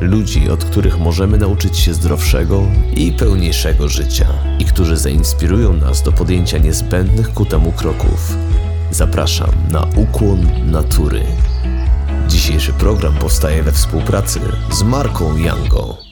Ludzi, 0.00 0.50
od 0.50 0.64
których 0.64 0.98
możemy 0.98 1.38
nauczyć 1.38 1.78
się 1.78 1.94
zdrowszego 1.94 2.62
i 2.96 3.12
pełniejszego 3.12 3.88
życia 3.88 4.26
i 4.58 4.64
którzy 4.64 4.96
zainspirują 4.96 5.72
nas 5.72 6.02
do 6.02 6.12
podjęcia 6.12 6.58
niezbędnych 6.58 7.34
ku 7.34 7.46
temu 7.46 7.72
kroków. 7.72 8.36
Zapraszam 8.90 9.50
na 9.70 9.86
ukłon 9.96 10.70
natury. 10.70 11.22
Dzisiejszy 12.28 12.72
program 12.72 13.14
powstaje 13.14 13.62
we 13.62 13.72
współpracy 13.72 14.40
z 14.72 14.82
marką 14.82 15.36
Yango. 15.36 16.06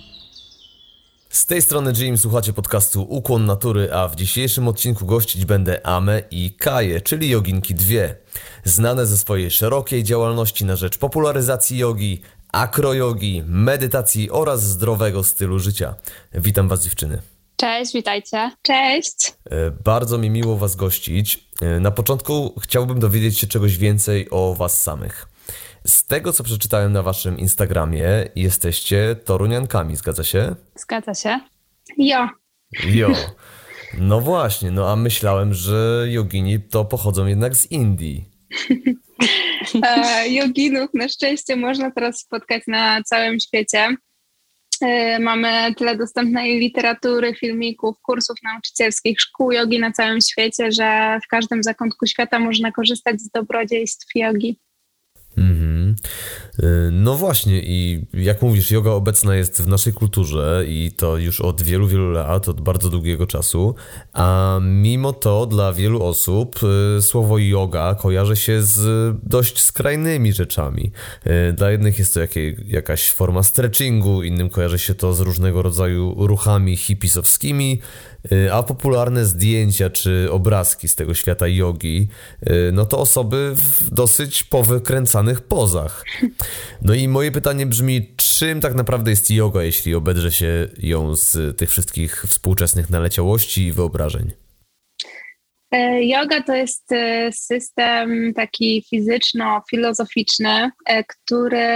Z 1.35 1.47
tej 1.47 1.63
strony 1.63 1.93
Jim, 1.97 2.19
słuchacie 2.19 2.53
podcastu 2.53 3.03
Ukłon 3.03 3.47
Natury, 3.47 3.93
a 3.93 4.09
w 4.09 4.17
dzisiejszym 4.17 4.69
odcinku 4.69 5.07
gościć 5.07 5.45
będę 5.45 5.87
Ame 5.87 6.23
i 6.31 6.53
Kaję, 6.53 7.01
czyli 7.01 7.29
joginki 7.29 7.75
dwie. 7.75 8.17
Znane 8.65 9.07
ze 9.07 9.19
swojej 9.19 9.51
szerokiej 9.51 10.05
działalności 10.05 10.65
na 10.65 10.77
rzecz 10.77 10.99
popularyzacji 10.99 11.79
jogi, 11.79 12.23
akrojogi, 12.55 13.43
medytacji 13.47 14.31
oraz 14.31 14.63
zdrowego 14.63 15.25
stylu 15.25 15.59
życia. 15.59 15.95
Witam 16.35 16.69
Was 16.69 16.85
dziewczyny. 16.85 17.23
Cześć, 17.57 17.93
witajcie. 17.93 18.51
Cześć. 18.63 19.35
E, 19.51 19.71
bardzo 19.71 20.19
mi 20.19 20.31
miło 20.31 20.57
Was 20.57 20.77
gościć. 20.77 21.49
E, 21.61 21.81
na 21.81 21.91
początku 21.91 22.55
chciałbym 22.63 23.01
dowiedzieć 23.01 23.39
się 23.39 23.47
czegoś 23.47 23.77
więcej 23.77 24.31
o 24.31 24.55
Was 24.55 24.83
samych. 24.83 25.27
Z 25.87 26.07
tego, 26.07 26.33
co 26.33 26.45
przeczytałem 26.45 26.93
na 26.93 27.03
Waszym 27.03 27.39
Instagramie, 27.39 28.29
jesteście 28.37 29.17
toruniankami, 29.25 29.97
zgadza 29.97 30.25
się? 30.25 30.55
Zgadza 30.77 31.15
się. 31.15 31.41
Jo. 31.99 32.29
Jo. 32.87 33.09
No 33.99 34.21
właśnie, 34.21 34.71
no 34.71 34.91
a 34.91 34.97
myślałem, 34.97 35.55
że 35.55 36.07
jogini 36.09 36.61
to 36.61 36.85
pochodzą 36.85 37.27
jednak 37.27 37.57
z 37.57 37.71
Indii. 37.71 38.34
E, 39.83 40.29
joginów 40.29 40.91
na 40.95 41.09
szczęście 41.09 41.57
można 41.57 41.91
teraz 41.91 42.21
spotkać 42.21 42.63
na 42.67 43.03
całym 43.03 43.41
świecie. 43.41 43.97
E, 44.83 45.19
mamy 45.19 45.75
tyle 45.75 45.97
dostępnej 45.97 46.59
literatury, 46.59 47.35
filmików, 47.35 47.97
kursów 48.03 48.37
nauczycielskich, 48.43 49.21
szkół 49.21 49.53
jogi 49.53 49.79
na 49.79 49.93
całym 49.93 50.21
świecie, 50.21 50.73
że 50.73 51.19
w 51.25 51.29
każdym 51.29 51.63
zakątku 51.63 52.07
świata 52.07 52.39
można 52.39 52.73
korzystać 52.73 53.21
z 53.21 53.31
dobrodziejstw 53.31 54.07
jogi. 54.15 54.59
Y, 55.39 56.91
no 56.93 57.15
właśnie, 57.15 57.61
i 57.63 58.07
jak 58.15 58.43
mówisz, 58.43 58.71
yoga 58.71 58.91
obecna 58.91 59.37
jest 59.37 59.63
w 59.63 59.67
naszej 59.67 59.93
kulturze 59.93 60.65
i 60.69 60.93
to 60.97 61.17
już 61.17 61.41
od 61.41 61.63
wielu, 61.63 61.87
wielu 61.87 62.11
lat, 62.11 62.49
od 62.49 62.61
bardzo 62.61 62.91
długiego 62.91 63.27
czasu, 63.27 63.75
a 64.13 64.59
mimo 64.63 65.13
to 65.13 65.47
dla 65.47 65.73
wielu 65.73 66.03
osób 66.03 66.61
y, 66.99 67.03
słowo 67.03 67.39
yoga 67.39 67.95
kojarzy 67.95 68.37
się 68.37 68.63
z 68.63 69.17
dość 69.23 69.63
skrajnymi 69.63 70.33
rzeczami. 70.33 70.93
Y, 71.27 71.53
dla 71.53 71.71
jednych 71.71 71.99
jest 71.99 72.15
to 72.15 72.21
jakaś 72.67 73.11
forma 73.11 73.43
stretchingu, 73.43 74.23
innym 74.23 74.51
kojarzy 74.51 74.79
się 74.79 74.95
to 74.95 75.15
z 75.15 75.21
różnego 75.21 75.63
rodzaju 75.63 76.27
ruchami 76.27 76.77
hipisowskimi, 76.77 77.81
a 78.53 78.63
popularne 78.63 79.25
zdjęcia 79.25 79.91
czy 79.91 80.29
obrazki 80.31 80.89
z 80.89 80.95
tego 80.95 81.15
świata 81.15 81.49
jogi, 81.49 82.09
y, 82.43 82.71
no 82.73 82.87
to 82.87 82.99
osoby 82.99 83.53
w 83.55 83.91
dosyć 83.91 84.45
powykręcanych 84.45 85.24
pozach. 85.49 86.05
No 86.83 86.95
i 86.95 87.09
moje 87.09 87.33
pytanie 87.33 87.67
brzmi, 87.67 88.15
czym 88.17 88.61
tak 88.61 88.75
naprawdę 88.75 89.11
jest 89.11 89.31
yoga, 89.31 89.63
jeśli 89.63 89.95
obedrze 89.95 90.33
się 90.33 90.69
ją 90.79 91.17
z 91.17 91.59
tych 91.59 91.71
wszystkich 91.71 92.25
współczesnych 92.29 92.91
naleciałości 92.91 93.63
i 93.63 93.73
wyobrażeń? 93.73 94.33
E, 95.75 96.05
yoga 96.05 96.43
to 96.43 96.55
jest 96.55 96.93
e, 96.93 97.33
system 97.33 98.35
taki 98.35 98.85
fizyczno-filozoficzny, 98.91 100.71
e, 100.87 101.05
który 101.05 101.69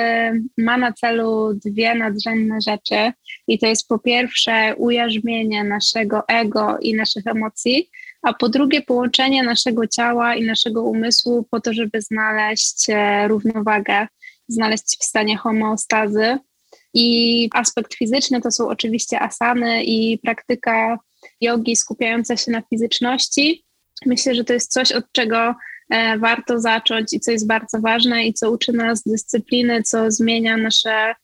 ma 0.58 0.76
na 0.78 0.92
celu 0.92 1.54
dwie 1.54 1.94
nadrzędne 1.94 2.58
rzeczy. 2.60 3.12
I 3.48 3.58
to 3.58 3.66
jest 3.66 3.88
po 3.88 3.98
pierwsze 3.98 4.74
ujarzmienie 4.76 5.64
naszego 5.64 6.28
ego 6.28 6.78
i 6.80 6.94
naszych 6.94 7.26
emocji, 7.26 7.90
a 8.22 8.32
po 8.32 8.48
drugie 8.48 8.82
połączenie 8.82 9.42
naszego 9.42 9.86
ciała 9.86 10.34
i 10.34 10.46
naszego 10.46 10.82
umysłu 10.82 11.46
po 11.50 11.60
to, 11.60 11.72
żeby 11.72 12.02
znaleźć 12.02 12.86
równowagę, 13.28 14.06
znaleźć 14.48 14.98
w 15.00 15.04
stanie 15.04 15.36
homeostazy. 15.36 16.38
I 16.94 17.48
aspekt 17.54 17.94
fizyczny 17.94 18.40
to 18.40 18.50
są 18.50 18.68
oczywiście 18.68 19.20
asany 19.20 19.84
i 19.84 20.18
praktyka 20.18 20.98
jogi 21.40 21.76
skupiająca 21.76 22.36
się 22.36 22.50
na 22.50 22.62
fizyczności, 22.62 23.64
Myślę, 24.06 24.34
że 24.34 24.44
to 24.44 24.52
jest 24.52 24.72
coś, 24.72 24.92
od 24.92 25.12
czego 25.12 25.54
e, 25.90 26.18
warto 26.18 26.60
zacząć 26.60 27.12
i 27.12 27.20
co 27.20 27.30
jest 27.30 27.46
bardzo 27.46 27.80
ważne 27.80 28.24
i 28.24 28.34
co 28.34 28.50
uczy 28.50 28.72
nas 28.72 29.02
dyscypliny, 29.02 29.82
co 29.82 30.10
zmienia 30.10 30.56
nasze 30.56 30.90
e, 30.90 31.14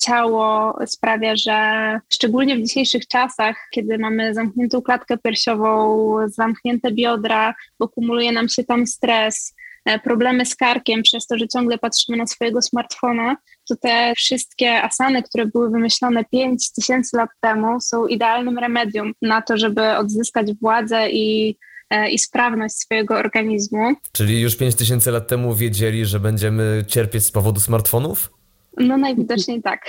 ciało, 0.00 0.78
sprawia, 0.86 1.36
że 1.36 2.00
szczególnie 2.12 2.56
w 2.56 2.62
dzisiejszych 2.62 3.08
czasach, 3.08 3.56
kiedy 3.70 3.98
mamy 3.98 4.34
zamkniętą 4.34 4.82
klatkę 4.82 5.18
piersiową, 5.18 6.16
zamknięte 6.26 6.92
biodra, 6.92 7.54
bo 7.78 7.88
kumuluje 7.88 8.32
nam 8.32 8.48
się 8.48 8.64
tam 8.64 8.86
stres, 8.86 9.54
e, 9.84 9.98
problemy 9.98 10.46
z 10.46 10.56
karkiem 10.56 11.02
przez 11.02 11.26
to, 11.26 11.38
że 11.38 11.48
ciągle 11.48 11.78
patrzymy 11.78 12.18
na 12.18 12.26
swojego 12.26 12.62
smartfona, 12.62 13.36
to 13.68 13.76
te 13.76 14.12
wszystkie 14.16 14.82
asany, 14.82 15.22
które 15.22 15.46
były 15.46 15.70
wymyślone 15.70 16.24
5 16.24 16.72
tysięcy 16.72 17.16
lat 17.16 17.30
temu, 17.40 17.80
są 17.80 18.06
idealnym 18.06 18.58
remedium 18.58 19.12
na 19.22 19.42
to, 19.42 19.56
żeby 19.56 19.96
odzyskać 19.96 20.54
władzę 20.60 21.10
i 21.10 21.56
E, 21.90 22.10
i 22.10 22.18
sprawność 22.18 22.74
swojego 22.74 23.16
organizmu. 23.16 23.94
Czyli 24.12 24.40
już 24.40 24.56
5000 24.56 25.10
lat 25.10 25.28
temu 25.28 25.54
wiedzieli, 25.54 26.06
że 26.06 26.20
będziemy 26.20 26.84
cierpieć 26.88 27.24
z 27.24 27.30
powodu 27.30 27.60
smartfonów? 27.60 28.30
No 28.76 28.96
najwidoczniej 28.96 29.62
tak. 29.62 29.80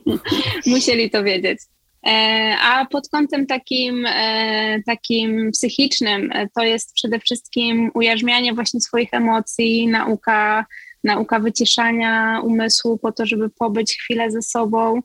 Musieli 0.66 1.10
to 1.10 1.24
wiedzieć. 1.24 1.58
E, 2.06 2.56
a 2.62 2.86
pod 2.86 3.08
kątem 3.08 3.46
takim, 3.46 4.06
e, 4.06 4.82
takim 4.86 5.50
psychicznym 5.52 6.30
to 6.54 6.62
jest 6.62 6.94
przede 6.94 7.18
wszystkim 7.18 7.90
ujarzmianie 7.94 8.54
właśnie 8.54 8.80
swoich 8.80 9.14
emocji, 9.14 9.88
nauka, 9.88 10.66
nauka 11.04 11.40
wyciszania 11.40 12.40
umysłu 12.44 12.98
po 12.98 13.12
to, 13.12 13.26
żeby 13.26 13.50
pobyć 13.50 13.96
chwilę 13.96 14.30
ze 14.30 14.42
sobą, 14.42 15.00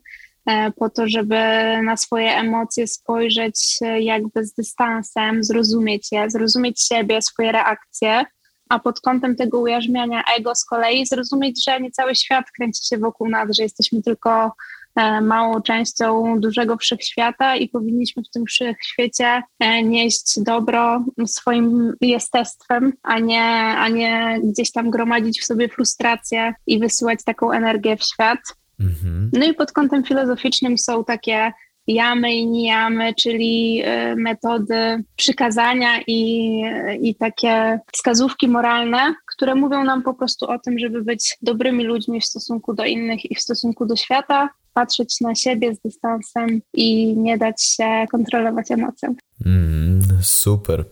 E, 0.47 0.71
po 0.71 0.89
to, 0.89 1.07
żeby 1.07 1.35
na 1.83 1.97
swoje 1.97 2.31
emocje 2.31 2.87
spojrzeć 2.87 3.79
jakby 3.99 4.45
z 4.45 4.53
dystansem, 4.53 5.43
zrozumieć 5.43 6.11
je, 6.11 6.29
zrozumieć 6.29 6.81
siebie, 6.81 7.21
swoje 7.21 7.51
reakcje, 7.51 8.25
a 8.69 8.79
pod 8.79 9.01
kątem 9.01 9.35
tego 9.35 9.59
ujarzmiania 9.59 10.23
ego 10.37 10.55
z 10.55 10.65
kolei 10.65 11.05
zrozumieć, 11.05 11.63
że 11.65 11.81
nie 11.81 11.91
cały 11.91 12.15
świat 12.15 12.45
kręci 12.51 12.87
się 12.87 12.97
wokół 12.97 13.29
nas, 13.29 13.55
że 13.57 13.63
jesteśmy 13.63 14.01
tylko 14.01 14.51
e, 14.95 15.21
małą 15.21 15.61
częścią 15.61 16.39
dużego 16.39 16.77
wszechświata 16.77 17.55
i 17.55 17.69
powinniśmy 17.69 18.23
w 18.23 18.29
tym 18.29 18.45
wszechświecie 18.45 19.43
e, 19.59 19.83
nieść 19.83 20.39
dobro 20.39 21.05
swoim 21.25 21.93
jestestwem, 22.01 22.93
a 23.03 23.19
nie, 23.19 23.43
a 23.77 23.87
nie 23.89 24.39
gdzieś 24.43 24.71
tam 24.71 24.89
gromadzić 24.89 25.41
w 25.41 25.45
sobie 25.45 25.69
frustrację 25.69 26.53
i 26.67 26.79
wysyłać 26.79 27.19
taką 27.23 27.51
energię 27.51 27.97
w 27.97 28.03
świat. 28.03 28.39
Mhm. 28.79 29.29
No 29.33 29.45
i 29.45 29.53
pod 29.53 29.71
kątem 29.71 30.03
filozoficznym 30.03 30.77
są 30.77 31.03
takie 31.03 31.51
jamy 31.87 32.33
i 32.33 32.47
nijamy, 32.47 33.13
czyli 33.13 33.81
e, 33.83 34.15
metody 34.15 35.03
przykazania 35.15 36.01
i, 36.07 36.61
i 37.01 37.15
takie 37.15 37.79
wskazówki 37.93 38.47
moralne, 38.47 39.15
które 39.35 39.55
mówią 39.55 39.83
nam 39.83 40.03
po 40.03 40.13
prostu 40.13 40.45
o 40.45 40.59
tym, 40.59 40.79
żeby 40.79 41.03
być 41.03 41.37
dobrymi 41.41 41.83
ludźmi 41.83 42.21
w 42.21 42.25
stosunku 42.25 42.73
do 42.73 42.85
innych 42.85 43.31
i 43.31 43.35
w 43.35 43.41
stosunku 43.41 43.85
do 43.85 43.95
świata, 43.95 44.49
patrzeć 44.73 45.21
na 45.21 45.35
siebie 45.35 45.75
z 45.75 45.79
dystansem 45.79 46.61
i 46.73 47.17
nie 47.17 47.37
dać 47.37 47.63
się 47.63 48.05
kontrolować 48.11 48.71
emocjom. 48.71 49.15
Mm, 49.45 50.01
super. 50.21 50.83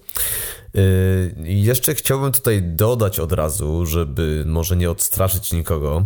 Y, 0.77 1.35
jeszcze 1.43 1.95
chciałbym 1.95 2.31
tutaj 2.31 2.61
dodać 2.63 3.19
od 3.19 3.31
razu, 3.31 3.85
żeby 3.85 4.43
może 4.47 4.75
nie 4.75 4.89
odstraszyć 4.91 5.53
nikogo. 5.53 6.05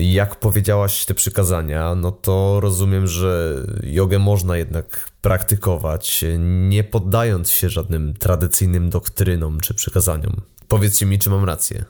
Jak 0.00 0.36
powiedziałaś 0.36 1.04
te 1.04 1.14
przykazania, 1.14 1.94
no 1.94 2.12
to 2.12 2.60
rozumiem, 2.60 3.06
że 3.06 3.54
jogę 3.82 4.18
można 4.18 4.56
jednak 4.56 5.10
praktykować, 5.22 6.24
nie 6.38 6.84
poddając 6.84 7.50
się 7.50 7.68
żadnym 7.68 8.14
tradycyjnym 8.14 8.90
doktrynom 8.90 9.60
czy 9.60 9.74
przykazaniom. 9.74 10.32
Powiedzcie 10.68 11.06
mi, 11.06 11.18
czy 11.18 11.30
mam 11.30 11.44
rację. 11.44 11.84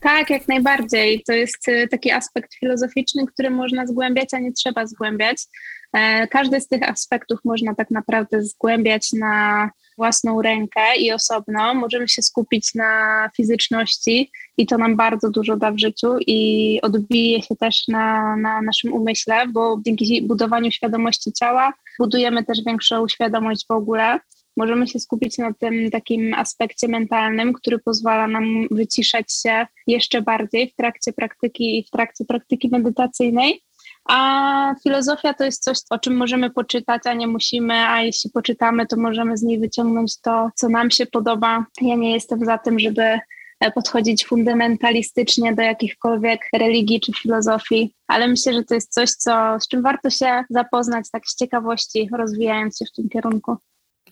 Tak, 0.00 0.30
jak 0.30 0.48
najbardziej. 0.48 1.22
To 1.26 1.32
jest 1.32 1.68
y, 1.68 1.88
taki 1.90 2.10
aspekt 2.10 2.54
filozoficzny, 2.54 3.26
który 3.26 3.50
można 3.50 3.86
zgłębiać, 3.86 4.34
a 4.34 4.38
nie 4.38 4.52
trzeba 4.52 4.86
zgłębiać. 4.86 5.46
E, 5.92 6.26
każdy 6.26 6.60
z 6.60 6.68
tych 6.68 6.82
aspektów 6.82 7.40
można 7.44 7.74
tak 7.74 7.90
naprawdę 7.90 8.42
zgłębiać 8.42 9.12
na 9.12 9.70
własną 9.96 10.42
rękę 10.42 10.96
i 10.98 11.12
osobno. 11.12 11.74
Możemy 11.74 12.08
się 12.08 12.22
skupić 12.22 12.74
na 12.74 13.30
fizyczności 13.36 14.30
i 14.56 14.66
to 14.66 14.78
nam 14.78 14.96
bardzo 14.96 15.30
dużo 15.30 15.56
da 15.56 15.72
w 15.72 15.78
życiu 15.78 16.08
i 16.26 16.80
odbije 16.82 17.42
się 17.42 17.56
też 17.56 17.88
na, 17.88 18.36
na 18.36 18.62
naszym 18.62 18.92
umyśle, 18.92 19.46
bo 19.48 19.80
dzięki 19.86 20.22
budowaniu 20.22 20.70
świadomości 20.70 21.32
ciała 21.32 21.72
budujemy 21.98 22.44
też 22.44 22.58
większą 22.66 23.08
świadomość 23.08 23.66
w 23.68 23.70
ogóle. 23.70 24.20
Możemy 24.56 24.86
się 24.86 24.98
skupić 25.00 25.38
na 25.38 25.52
tym 25.52 25.90
takim 25.90 26.34
aspekcie 26.34 26.88
mentalnym, 26.88 27.52
który 27.52 27.78
pozwala 27.78 28.28
nam 28.28 28.68
wyciszać 28.70 29.32
się 29.32 29.66
jeszcze 29.86 30.22
bardziej 30.22 30.70
w 30.70 30.74
trakcie 30.74 31.12
praktyki 31.12 31.78
i 31.78 31.84
w 31.84 31.90
trakcie 31.90 32.24
praktyki 32.24 32.68
medytacyjnej. 32.68 33.65
A 34.08 34.74
filozofia 34.82 35.34
to 35.34 35.44
jest 35.44 35.62
coś, 35.62 35.78
o 35.90 35.98
czym 35.98 36.16
możemy 36.16 36.50
poczytać, 36.50 37.02
a 37.04 37.14
nie 37.14 37.26
musimy, 37.26 37.74
a 37.74 38.02
jeśli 38.02 38.30
poczytamy, 38.30 38.86
to 38.86 38.96
możemy 38.96 39.36
z 39.36 39.42
niej 39.42 39.58
wyciągnąć 39.58 40.20
to, 40.20 40.50
co 40.54 40.68
nam 40.68 40.90
się 40.90 41.06
podoba. 41.06 41.66
Ja 41.80 41.94
nie 41.94 42.12
jestem 42.12 42.44
za 42.44 42.58
tym, 42.58 42.78
żeby 42.78 43.02
e, 43.02 43.70
podchodzić 43.74 44.26
fundamentalistycznie 44.26 45.54
do 45.54 45.62
jakichkolwiek 45.62 46.40
religii 46.54 47.00
czy 47.00 47.12
filozofii, 47.12 47.94
ale 48.06 48.28
myślę, 48.28 48.52
że 48.52 48.64
to 48.64 48.74
jest 48.74 48.94
coś, 48.94 49.10
co, 49.10 49.56
z 49.60 49.68
czym 49.68 49.82
warto 49.82 50.10
się 50.10 50.44
zapoznać 50.50 51.10
tak 51.12 51.26
z 51.26 51.36
ciekawości, 51.36 52.08
rozwijając 52.18 52.78
się 52.78 52.84
w 52.84 52.92
tym 52.92 53.08
kierunku. 53.08 53.56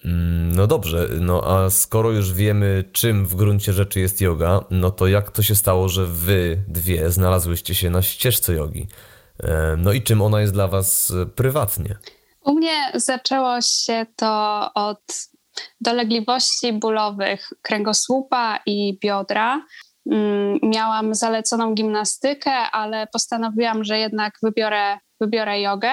Mm, 0.05 0.55
no 0.55 0.67
dobrze, 0.67 1.09
no 1.21 1.43
a 1.45 1.71
skoro 1.71 2.11
już 2.11 2.33
wiemy, 2.33 2.85
czym 2.93 3.27
w 3.27 3.35
gruncie 3.35 3.73
rzeczy 3.73 4.01
jest 4.01 4.21
yoga, 4.21 4.65
no 4.71 4.91
to 4.91 5.07
jak 5.07 5.31
to 5.31 5.43
się 5.43 5.55
stało, 5.55 5.89
że 5.89 6.07
wy 6.07 6.59
dwie 6.69 7.11
znalazłyście 7.11 7.75
się 7.75 7.91
na 7.91 8.03
ścieżce 8.03 8.55
jogi? 8.55 8.87
E, 9.43 9.77
no 9.79 9.93
i 9.93 10.03
czym 10.03 10.23
ona 10.23 10.41
jest 10.41 10.53
dla 10.53 10.69
Was 10.69 11.11
e, 11.11 11.27
prywatnie? 11.27 11.97
U 12.45 12.55
mnie 12.55 12.91
zaczęło 12.95 13.61
się 13.61 14.07
to 14.17 14.71
od 14.75 15.03
dolegliwości 15.81 16.73
bólowych 16.73 17.49
kręgosłupa 17.63 18.59
i 18.67 18.99
biodra. 19.03 19.67
Mm, 20.11 20.59
miałam 20.63 21.15
zaleconą 21.15 21.75
gimnastykę, 21.75 22.53
ale 22.53 23.07
postanowiłam, 23.07 23.85
że 23.85 23.99
jednak 23.99 24.35
wybiorę, 24.43 24.99
wybiorę 25.21 25.61
jogę. 25.61 25.93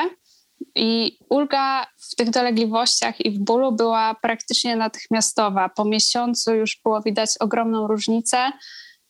I 0.76 1.18
ulga 1.30 1.86
w 2.12 2.16
tych 2.16 2.30
dolegliwościach 2.30 3.26
i 3.26 3.32
w 3.32 3.40
bólu 3.40 3.72
była 3.72 4.16
praktycznie 4.22 4.76
natychmiastowa. 4.76 5.70
Po 5.70 5.86
miesiącu 5.86 6.56
już 6.56 6.80
było 6.84 7.02
widać 7.02 7.30
ogromną 7.40 7.88
różnicę, 7.88 8.52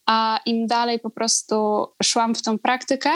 a 0.05 0.39
im 0.45 0.67
dalej 0.67 0.99
po 0.99 1.09
prostu 1.09 1.87
szłam 2.03 2.35
w 2.35 2.41
tą 2.41 2.59
praktykę, 2.59 3.09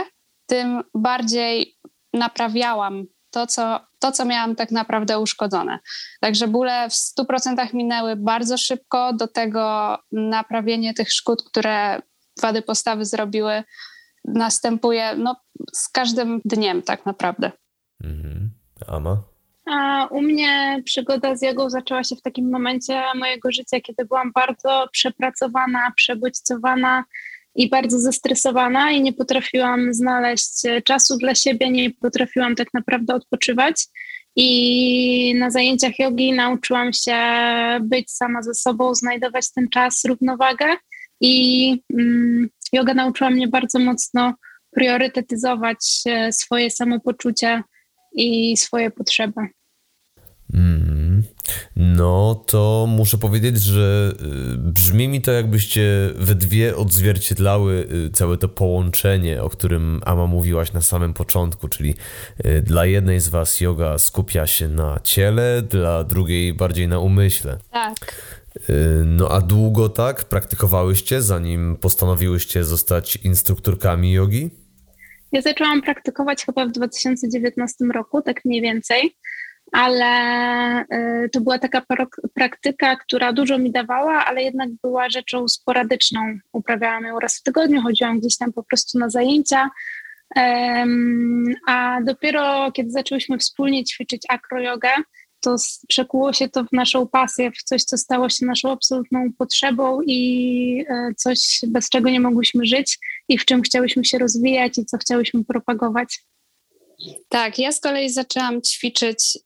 tym 0.45 0.83
bardziej 0.94 1.77
naprawiałam 2.13 3.06
to, 3.36 3.47
co, 3.47 3.80
to, 4.00 4.12
co 4.12 4.25
miałam 4.25 4.56
tak 4.56 4.71
naprawdę 4.71 5.19
uszkodzone. 5.19 5.80
Także 6.21 6.47
bóle 6.47 6.89
w 6.89 6.94
100% 6.94 7.74
minęły 7.74 8.15
bardzo 8.15 8.57
szybko. 8.57 9.13
Do 9.13 9.27
tego 9.27 9.97
naprawienie 10.12 10.94
tych 10.94 11.12
szkód, 11.12 11.44
które 11.44 12.01
wady 12.42 12.62
postawy 12.62 13.06
zrobiły, 13.06 13.63
następuje 14.25 15.15
no, 15.15 15.36
z 15.74 15.89
każdym 15.89 16.42
dniem 16.45 16.81
tak 16.81 17.06
naprawdę. 17.06 17.51
Mhm. 18.03 18.50
Ama? 18.88 19.24
A 19.65 20.06
u 20.06 20.21
mnie 20.21 20.81
przygoda 20.86 21.36
z 21.36 21.41
jogą 21.41 21.69
zaczęła 21.69 22.03
się 22.03 22.15
w 22.15 22.21
takim 22.21 22.51
momencie 22.51 23.03
mojego 23.15 23.51
życia, 23.51 23.81
kiedy 23.81 24.06
byłam 24.06 24.31
bardzo 24.31 24.88
przepracowana, 24.91 25.91
przebodźcowana 25.95 27.03
i 27.56 27.69
bardzo 27.69 28.00
zestresowana 28.00 28.92
i 28.92 29.02
nie 29.02 29.13
potrafiłam 29.13 29.94
znaleźć 29.94 30.66
e, 30.66 30.81
czasu 30.81 31.18
dla 31.18 31.36
siebie, 31.36 31.72
nie 31.72 31.92
potrafiłam 31.92 32.56
tak 32.56 32.68
naprawdę 32.74 33.16
odpoczywać. 33.16 33.86
I 34.36 35.36
na 35.40 35.50
zajęciach 35.50 36.00
jogi 36.00 36.34
nauczyłam 36.34 36.94
się 36.94 37.18
być 37.81 38.12
sama 38.12 38.42
ze 38.42 38.54
sobą, 38.54 38.96
znajdować 38.96 39.52
ten 39.52 39.69
czas, 39.69 40.06
równowagę. 40.06 40.66
I 41.22 41.84
mm, 41.94 42.50
yoga 42.74 42.94
nauczyła 42.94 43.30
mnie 43.30 43.48
bardzo 43.48 43.80
mocno 43.80 44.34
priorytetyzować 44.72 46.01
e, 46.06 46.34
swoje 46.34 46.72
samopoczucie 46.72 47.63
i 48.13 48.58
swoje 48.58 48.92
potrzeby. 48.92 49.42
Mm, 50.56 51.24
no 51.75 52.44
to 52.48 52.86
muszę 52.90 53.18
powiedzieć, 53.18 53.62
że 53.62 54.13
y, 54.54 54.57
brzmi 54.57 55.07
mi 55.07 55.22
to, 55.22 55.31
jakbyście 55.31 55.81
we 56.16 56.36
dwie 56.36 56.75
odzwierciedlały 56.75 57.88
y, 58.07 58.10
całe 58.10 58.38
to 58.38 58.50
połączenie, 58.50 59.44
o 59.44 59.50
którym 59.50 60.02
Ama 60.06 60.28
mówiłaś 60.28 60.74
na 60.74 60.81
samym 60.81 61.13
początku, 61.13 61.68
czyli 61.68 61.96
y, 62.46 62.62
dla 62.62 62.86
jednej 62.86 63.19
z 63.19 63.28
Was 63.28 63.62
yoga 63.62 63.98
skupia 63.98 64.48
się 64.48 64.68
na 64.68 65.00
ciele, 65.04 65.62
dla 65.62 66.04
drugiej 66.04 66.54
bardziej 66.54 66.88
na 66.88 67.00
umyśle. 67.00 67.58
Tak. 67.72 67.96
No 69.06 69.31
a 69.31 69.42
długo 69.42 69.90
tak 69.90 70.24
praktykowałyście, 70.24 71.22
zanim 71.22 71.75
postanowiłyście 71.75 72.63
zostać 72.63 73.16
instruktorkami 73.16 74.12
jogi? 74.12 74.50
Ja 75.31 75.42
zaczęłam 75.42 75.81
praktykować 75.81 76.46
chyba 76.46 76.66
w 76.66 76.72
2019 76.72 77.86
roku, 77.94 78.22
tak 78.22 78.46
mniej 78.46 78.62
więcej 78.62 79.16
ale 79.71 80.81
y, 80.81 81.29
to 81.29 81.41
była 81.41 81.59
taka 81.59 81.81
praktyka, 82.33 82.95
która 82.95 83.33
dużo 83.33 83.57
mi 83.57 83.71
dawała, 83.71 84.25
ale 84.25 84.44
jednak 84.44 84.69
była 84.83 85.09
rzeczą 85.09 85.47
sporadyczną. 85.47 86.21
Uprawiałam 86.51 87.06
ją 87.06 87.19
raz 87.19 87.39
w 87.39 87.44
tygodniu, 87.44 87.81
chodziłam 87.81 88.19
gdzieś 88.19 88.38
tam 88.38 88.53
po 88.53 88.63
prostu 88.63 89.00
na 89.00 89.09
zajęcia. 89.09 89.69
A 91.67 92.00
dopiero 92.03 92.71
kiedy 92.71 92.91
zaczęłyśmy 92.91 93.38
wspólnie 93.38 93.83
ćwiczyć 93.83 94.23
akrojogę, 94.29 94.89
to 95.45 95.56
przekuło 95.88 96.33
się 96.33 96.50
to 96.50 96.63
w 96.63 96.71
naszą 96.71 97.07
pasję, 97.07 97.51
w 97.51 97.63
coś, 97.63 97.83
co 97.83 97.97
stało 97.97 98.29
się 98.29 98.45
naszą 98.45 98.71
absolutną 98.71 99.29
potrzebą 99.38 100.01
i 100.06 100.85
e, 100.89 101.13
coś, 101.17 101.59
bez 101.67 101.89
czego 101.89 102.09
nie 102.09 102.19
mogłyśmy 102.19 102.65
żyć 102.65 103.00
i 103.27 103.38
w 103.38 103.45
czym 103.45 103.62
chciałyśmy 103.62 104.06
się 104.06 104.17
rozwijać 104.17 104.77
i 104.77 104.85
co 104.85 104.97
chciałyśmy 104.97 105.44
propagować. 105.44 106.19
Tak, 107.29 107.59
ja 107.59 107.71
z 107.71 107.79
kolei 107.79 108.09
zaczęłam 108.09 108.62
ćwiczyć 108.62 109.38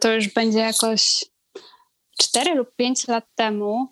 to 0.00 0.12
już 0.12 0.28
będzie 0.28 0.58
jakoś 0.58 1.24
4 2.22 2.54
lub 2.54 2.68
5 2.76 3.08
lat 3.08 3.24
temu. 3.34 3.90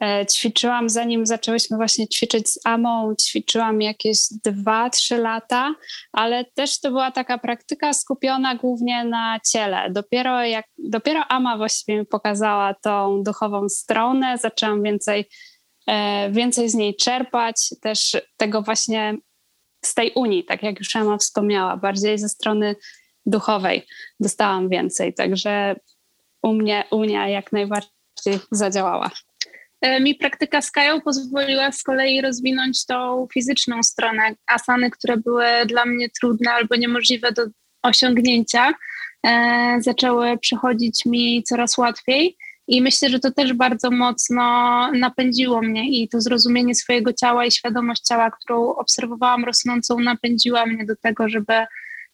E, 0.00 0.26
ćwiczyłam, 0.26 0.88
zanim 0.88 1.26
zaczęłyśmy 1.26 1.76
właśnie 1.76 2.08
ćwiczyć 2.08 2.50
z 2.50 2.60
Amą, 2.64 3.14
ćwiczyłam 3.22 3.82
jakieś 3.82 4.18
2-3 4.46 5.18
lata, 5.18 5.74
ale 6.12 6.44
też 6.44 6.80
to 6.80 6.88
była 6.88 7.10
taka 7.10 7.38
praktyka 7.38 7.92
skupiona 7.92 8.54
głównie 8.54 9.04
na 9.04 9.40
ciele. 9.52 9.90
Dopiero, 9.90 10.44
jak, 10.44 10.66
dopiero 10.78 11.24
Ama 11.28 11.56
właściwie 11.56 11.98
mi 11.98 12.06
pokazała 12.06 12.74
tą 12.74 13.22
duchową 13.22 13.68
stronę, 13.68 14.38
zaczęłam 14.38 14.82
więcej, 14.82 15.28
e, 15.86 16.30
więcej 16.30 16.68
z 16.68 16.74
niej 16.74 16.96
czerpać, 16.96 17.68
też 17.80 18.16
tego 18.36 18.62
właśnie 18.62 19.16
z 19.84 19.94
tej 19.94 20.12
Unii, 20.14 20.44
tak 20.44 20.62
jak 20.62 20.78
już 20.78 20.96
Ama 20.96 21.18
wspomniała, 21.18 21.76
bardziej 21.76 22.18
ze 22.18 22.28
strony 22.28 22.76
duchowej 23.26 23.86
dostałam 24.20 24.68
więcej, 24.68 25.14
także 25.14 25.76
u 26.42 26.52
mnie 26.52 26.84
Unia 26.90 27.28
jak 27.28 27.52
najbardziej 27.52 28.38
zadziałała. 28.50 29.10
E, 29.80 30.00
mi 30.00 30.14
praktyka 30.14 30.62
z 30.62 30.70
Kają 30.70 31.00
pozwoliła 31.00 31.72
z 31.72 31.82
kolei 31.82 32.20
rozwinąć 32.20 32.86
tą 32.86 33.26
fizyczną 33.34 33.82
stronę. 33.82 34.34
Asany, 34.46 34.90
które 34.90 35.16
były 35.16 35.46
dla 35.66 35.84
mnie 35.84 36.08
trudne 36.20 36.52
albo 36.52 36.76
niemożliwe 36.76 37.32
do 37.32 37.42
osiągnięcia, 37.82 38.74
e, 39.26 39.76
zaczęły 39.80 40.38
przychodzić 40.38 41.06
mi 41.06 41.42
coraz 41.42 41.78
łatwiej. 41.78 42.36
I 42.68 42.82
myślę, 42.82 43.08
że 43.08 43.18
to 43.18 43.30
też 43.30 43.52
bardzo 43.52 43.90
mocno 43.90 44.42
napędziło 44.92 45.62
mnie 45.62 45.90
i 45.90 46.08
to 46.08 46.20
zrozumienie 46.20 46.74
swojego 46.74 47.12
ciała 47.12 47.46
i 47.46 47.50
świadomość 47.50 48.02
ciała, 48.02 48.30
którą 48.30 48.74
obserwowałam 48.74 49.44
rosnącą, 49.44 49.98
napędziła 49.98 50.66
mnie 50.66 50.84
do 50.84 50.96
tego, 50.96 51.28
żeby 51.28 51.52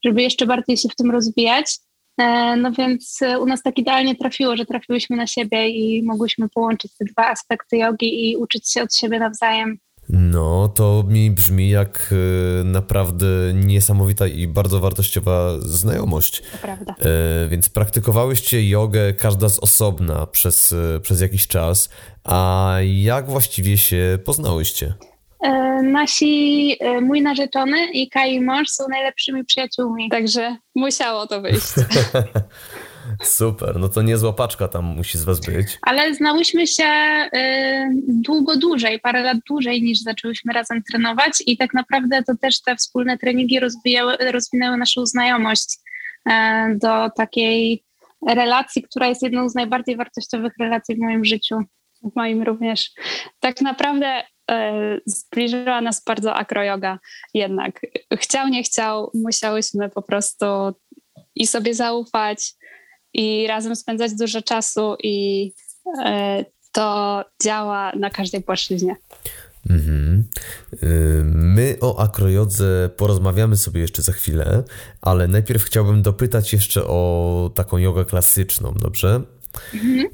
żeby 0.04 0.22
jeszcze 0.22 0.46
bardziej 0.46 0.76
się 0.76 0.88
w 0.88 0.96
tym 0.96 1.10
rozwijać. 1.10 1.78
E, 2.20 2.56
no 2.56 2.72
więc 2.72 3.22
e, 3.22 3.38
u 3.38 3.46
nas 3.46 3.62
tak 3.62 3.78
idealnie 3.78 4.16
trafiło, 4.16 4.56
że 4.56 4.66
trafiłyśmy 4.66 5.16
na 5.16 5.26
siebie 5.26 5.68
i 5.68 6.02
mogłyśmy 6.02 6.48
połączyć 6.48 6.96
te 6.96 7.04
dwa 7.04 7.26
aspekty 7.30 7.76
jogi 7.76 8.30
i 8.30 8.36
uczyć 8.36 8.72
się 8.72 8.82
od 8.82 8.94
siebie 8.94 9.18
nawzajem. 9.18 9.78
No, 10.08 10.68
to 10.68 11.04
mi 11.08 11.30
brzmi 11.30 11.70
jak 11.70 12.14
e, 12.60 12.64
naprawdę 12.64 13.26
niesamowita 13.54 14.26
i 14.26 14.46
bardzo 14.46 14.80
wartościowa 14.80 15.58
znajomość. 15.60 16.42
To 16.52 16.58
prawda. 16.58 16.94
Więc 17.48 17.68
praktykowałyście 17.68 18.68
jogę 18.68 19.12
każda 19.12 19.48
z 19.48 19.58
osobna 19.58 20.26
przez, 20.26 20.74
przez 21.02 21.20
jakiś 21.20 21.46
czas. 21.46 21.90
A 22.24 22.74
jak 22.82 23.30
właściwie 23.30 23.78
się 23.78 24.18
poznałyście? 24.24 24.94
E, 25.42 25.82
nasi, 25.82 26.76
e, 26.80 27.00
mój 27.00 27.22
narzeczony 27.22 27.92
i 27.92 28.08
Kai 28.08 28.40
mąż 28.40 28.68
są 28.68 28.88
najlepszymi 28.88 29.44
przyjaciółmi. 29.44 30.08
Także 30.08 30.56
musiało 30.74 31.26
to 31.26 31.40
wyjść. 31.40 31.66
Super, 33.22 33.78
no 33.78 33.88
to 33.88 34.02
niezła 34.02 34.32
paczka 34.32 34.68
tam 34.68 34.84
musi 34.84 35.18
z 35.18 35.24
was 35.24 35.40
być. 35.40 35.78
Ale 35.82 36.14
znałyśmy 36.14 36.66
się 36.66 36.84
y, 36.84 37.88
długo 38.08 38.56
dłużej, 38.56 39.00
parę 39.00 39.22
lat 39.22 39.38
dłużej 39.48 39.82
niż 39.82 39.98
zaczęłyśmy 39.98 40.52
razem 40.52 40.82
trenować 40.82 41.32
i 41.46 41.56
tak 41.56 41.74
naprawdę 41.74 42.22
to 42.22 42.36
też 42.36 42.62
te 42.62 42.76
wspólne 42.76 43.18
treningi 43.18 43.60
rozwijały, 43.60 44.16
rozwinęły 44.16 44.76
naszą 44.76 45.06
znajomość. 45.06 45.78
do 46.74 47.10
takiej 47.16 47.84
relacji, 48.28 48.82
która 48.82 49.06
jest 49.06 49.22
jedną 49.22 49.48
z 49.48 49.54
najbardziej 49.54 49.96
wartościowych 49.96 50.52
relacji 50.60 50.96
w 50.96 50.98
moim 50.98 51.24
życiu. 51.24 51.58
W 52.02 52.16
moim 52.16 52.42
również. 52.42 52.90
Tak 53.40 53.60
naprawdę 53.60 54.06
e, 54.06 54.24
zbliżyła 55.06 55.80
nas 55.80 56.04
bardzo 56.04 56.34
akroyoga 56.34 56.98
jednak. 57.34 57.80
Chciał, 58.14 58.48
nie 58.48 58.62
chciał, 58.62 59.10
musiałyśmy 59.14 59.88
po 59.88 60.02
prostu 60.02 60.46
i 61.34 61.46
sobie 61.46 61.74
zaufać 61.74 62.54
i 63.14 63.46
razem 63.46 63.76
spędzać 63.76 64.14
dużo 64.14 64.42
czasu 64.42 64.96
i 65.02 65.52
e, 66.04 66.44
to 66.72 67.24
działa 67.42 67.92
na 67.96 68.10
każdej 68.10 68.42
płaszczyźnie. 68.42 68.96
Mhm. 69.70 70.28
My 71.24 71.76
o 71.80 72.02
akrojodze 72.02 72.90
porozmawiamy 72.96 73.56
sobie 73.56 73.80
jeszcze 73.80 74.02
za 74.02 74.12
chwilę, 74.12 74.62
ale 75.00 75.28
najpierw 75.28 75.64
chciałbym 75.64 76.02
dopytać 76.02 76.52
jeszcze 76.52 76.84
o 76.84 77.50
taką 77.54 77.78
jogę 77.78 78.04
klasyczną, 78.04 78.74
dobrze? 78.74 79.20
Mhm. 79.74 80.08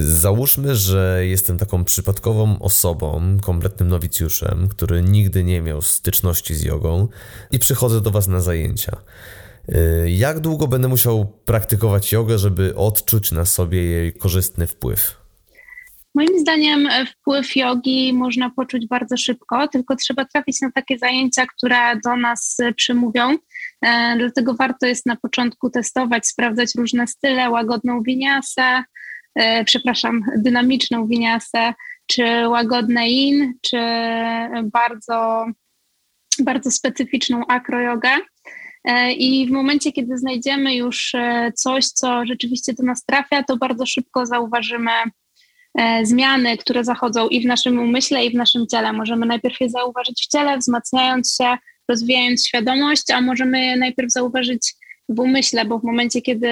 Załóżmy, 0.00 0.76
że 0.76 1.20
jestem 1.26 1.58
taką 1.58 1.84
przypadkową 1.84 2.58
osobą, 2.58 3.38
kompletnym 3.42 3.88
nowicjuszem, 3.88 4.68
który 4.68 5.02
nigdy 5.02 5.44
nie 5.44 5.62
miał 5.62 5.82
styczności 5.82 6.54
z 6.54 6.62
jogą 6.62 7.08
i 7.50 7.58
przychodzę 7.58 8.00
do 8.00 8.10
Was 8.10 8.28
na 8.28 8.40
zajęcia. 8.40 8.96
Jak 10.06 10.40
długo 10.40 10.66
będę 10.66 10.88
musiał 10.88 11.26
praktykować 11.44 12.12
jogę, 12.12 12.38
żeby 12.38 12.76
odczuć 12.76 13.32
na 13.32 13.44
sobie 13.44 13.84
jej 13.84 14.12
korzystny 14.12 14.66
wpływ? 14.66 15.19
Moim 16.14 16.38
zdaniem 16.38 16.86
e, 16.86 17.06
wpływ 17.06 17.56
jogi 17.56 18.12
można 18.12 18.50
poczuć 18.50 18.86
bardzo 18.86 19.16
szybko, 19.16 19.68
tylko 19.68 19.96
trzeba 19.96 20.24
trafić 20.24 20.60
na 20.60 20.70
takie 20.72 20.98
zajęcia, 20.98 21.46
które 21.46 22.00
do 22.04 22.16
nas 22.16 22.56
e, 22.60 22.72
przemówią. 22.72 23.36
E, 23.84 24.16
dlatego 24.18 24.54
warto 24.54 24.86
jest 24.86 25.06
na 25.06 25.16
początku 25.16 25.70
testować, 25.70 26.26
sprawdzać 26.26 26.74
różne 26.74 27.06
style, 27.06 27.50
łagodną 27.50 28.02
winiasę, 28.02 28.84
przepraszam, 29.64 30.22
dynamiczną 30.36 31.06
winiasę, 31.06 31.74
czy 32.06 32.48
łagodne 32.48 33.08
in, 33.08 33.54
czy 33.62 33.78
bardzo, 34.64 35.46
bardzo 36.38 36.70
specyficzną 36.70 37.46
akrojogę. 37.46 38.10
I 39.16 39.46
w 39.48 39.50
momencie, 39.50 39.92
kiedy 39.92 40.18
znajdziemy 40.18 40.74
już 40.74 41.12
coś, 41.54 41.86
co 41.86 42.26
rzeczywiście 42.26 42.72
do 42.74 42.82
nas 42.82 43.04
trafia, 43.04 43.42
to 43.42 43.56
bardzo 43.56 43.86
szybko 43.86 44.26
zauważymy 44.26 44.90
zmiany, 46.02 46.56
które 46.56 46.84
zachodzą 46.84 47.28
i 47.28 47.42
w 47.42 47.46
naszym 47.46 47.78
umyśle, 47.78 48.24
i 48.24 48.30
w 48.30 48.34
naszym 48.34 48.66
ciele. 48.66 48.92
Możemy 48.92 49.26
najpierw 49.26 49.60
je 49.60 49.70
zauważyć 49.70 50.22
w 50.26 50.32
ciele, 50.32 50.58
wzmacniając 50.58 51.36
się, 51.36 51.56
rozwijając 51.88 52.46
świadomość, 52.46 53.10
a 53.10 53.20
możemy 53.20 53.64
je 53.64 53.76
najpierw 53.76 54.12
zauważyć 54.12 54.74
w 55.08 55.20
umyśle, 55.20 55.64
bo 55.64 55.78
w 55.78 55.84
momencie, 55.84 56.22
kiedy 56.22 56.48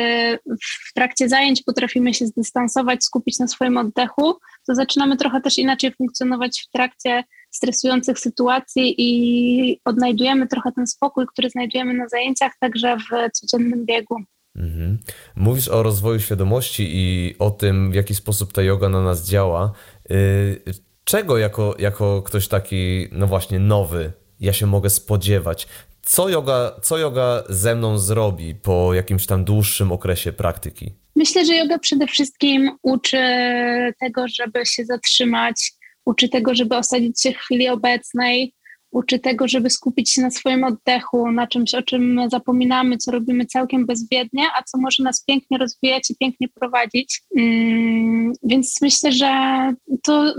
w 0.47 0.93
trakcie 0.95 1.29
zajęć 1.29 1.63
potrafimy 1.63 2.15
się 2.15 2.27
zdystansować, 2.27 3.05
skupić 3.05 3.39
na 3.39 3.49
swoim 3.49 3.77
oddechu, 3.77 4.35
to 4.67 4.75
zaczynamy 4.75 5.17
trochę 5.17 5.41
też 5.41 5.59
inaczej 5.59 5.93
funkcjonować 5.93 6.65
w 6.69 6.73
trakcie 6.73 7.25
stresujących 7.51 8.19
sytuacji 8.19 8.95
i 8.99 9.81
odnajdujemy 9.85 10.47
trochę 10.49 10.73
ten 10.73 10.87
spokój, 10.87 11.27
który 11.27 11.51
znajdujemy 11.51 11.95
na 11.95 12.09
zajęciach, 12.09 12.53
także 12.61 12.97
w 12.97 13.31
codziennym 13.33 13.87
biegu. 13.87 14.17
Mhm. 14.59 14.99
Mówisz 15.37 15.69
o 15.69 15.83
rozwoju 15.83 16.21
świadomości 16.21 16.89
i 16.91 17.35
o 17.39 17.51
tym, 17.51 17.91
w 17.91 17.95
jaki 17.95 18.15
sposób 18.15 18.53
ta 18.53 18.63
yoga 18.63 18.89
na 18.89 19.03
nas 19.03 19.29
działa. 19.29 19.73
Y, 20.11 20.61
czego 21.05 21.39
jako, 21.39 21.77
jako 21.79 22.23
ktoś 22.23 22.49
taki, 22.49 23.09
no 23.13 23.27
właśnie, 23.27 23.59
nowy, 23.59 24.13
ja 24.41 24.53
się 24.53 24.67
mogę 24.67 24.91
spodziewać? 24.91 25.69
Co 26.03 26.29
yoga, 26.29 26.81
co 26.83 26.99
yoga 26.99 27.45
ze 27.49 27.75
mną 27.75 27.99
zrobi 27.99 28.55
po 28.55 28.95
jakimś 28.95 29.27
tam 29.27 29.45
dłuższym 29.45 29.93
okresie 29.93 30.33
praktyki? 30.33 30.93
Myślę, 31.17 31.45
że 31.45 31.55
yoga 31.55 31.79
przede 31.79 32.07
wszystkim 32.07 32.71
uczy 32.83 33.19
tego, 34.01 34.29
żeby 34.29 34.67
się 34.67 34.85
zatrzymać, 34.85 35.73
uczy 36.05 36.29
tego, 36.29 36.55
żeby 36.55 36.77
osadzić 36.77 37.23
się 37.23 37.33
w 37.33 37.37
chwili 37.37 37.69
obecnej, 37.69 38.55
uczy 38.91 39.19
tego, 39.19 39.49
żeby 39.49 39.71
skupić 39.71 40.13
się 40.13 40.23
na 40.23 40.31
swoim 40.31 40.65
oddechu, 40.65 41.33
na 41.33 41.47
czymś, 41.47 41.75
o 41.75 41.83
czym 41.83 42.21
zapominamy, 42.31 42.97
co 42.97 43.11
robimy 43.11 43.47
całkiem 43.47 43.87
bezwiednie, 43.87 44.43
a 44.59 44.63
co 44.63 44.79
może 44.79 45.03
nas 45.03 45.25
pięknie 45.25 45.59
rozwijać 45.59 46.11
i 46.11 46.17
pięknie 46.17 46.49
prowadzić. 46.49 47.23
Mm, 47.37 48.33
więc 48.43 48.83
myślę, 48.83 49.13
że 49.13 49.29
to 50.03 50.35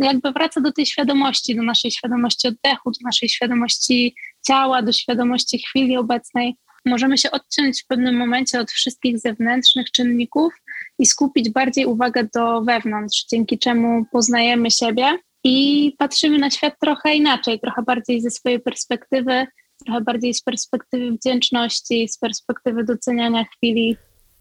jakby 0.00 0.32
wraca 0.32 0.60
do 0.60 0.72
tej 0.72 0.86
świadomości, 0.86 1.56
do 1.56 1.62
naszej 1.62 1.90
świadomości 1.90 2.48
oddechu, 2.48 2.90
do 2.90 2.98
naszej 3.04 3.28
świadomości 3.28 4.14
ciała, 4.46 4.82
do 4.82 4.92
świadomości 4.92 5.58
chwili 5.58 5.96
obecnej. 5.96 6.54
Możemy 6.86 7.18
się 7.18 7.30
odciąć 7.30 7.82
w 7.82 7.86
pewnym 7.86 8.16
momencie 8.16 8.60
od 8.60 8.70
wszystkich 8.70 9.18
zewnętrznych 9.18 9.90
czynników 9.90 10.52
i 10.98 11.06
skupić 11.06 11.50
bardziej 11.50 11.86
uwagę 11.86 12.28
do 12.34 12.62
wewnątrz, 12.62 13.24
dzięki 13.30 13.58
czemu 13.58 14.04
poznajemy 14.12 14.70
siebie 14.70 15.18
i 15.44 15.92
patrzymy 15.98 16.38
na 16.38 16.50
świat 16.50 16.74
trochę 16.80 17.14
inaczej, 17.14 17.60
trochę 17.60 17.82
bardziej 17.82 18.20
ze 18.20 18.30
swojej 18.30 18.60
perspektywy, 18.60 19.46
trochę 19.84 20.00
bardziej 20.00 20.34
z 20.34 20.42
perspektywy 20.42 21.12
wdzięczności, 21.12 22.08
z 22.08 22.18
perspektywy 22.18 22.84
doceniania 22.84 23.44
chwili. 23.44 23.96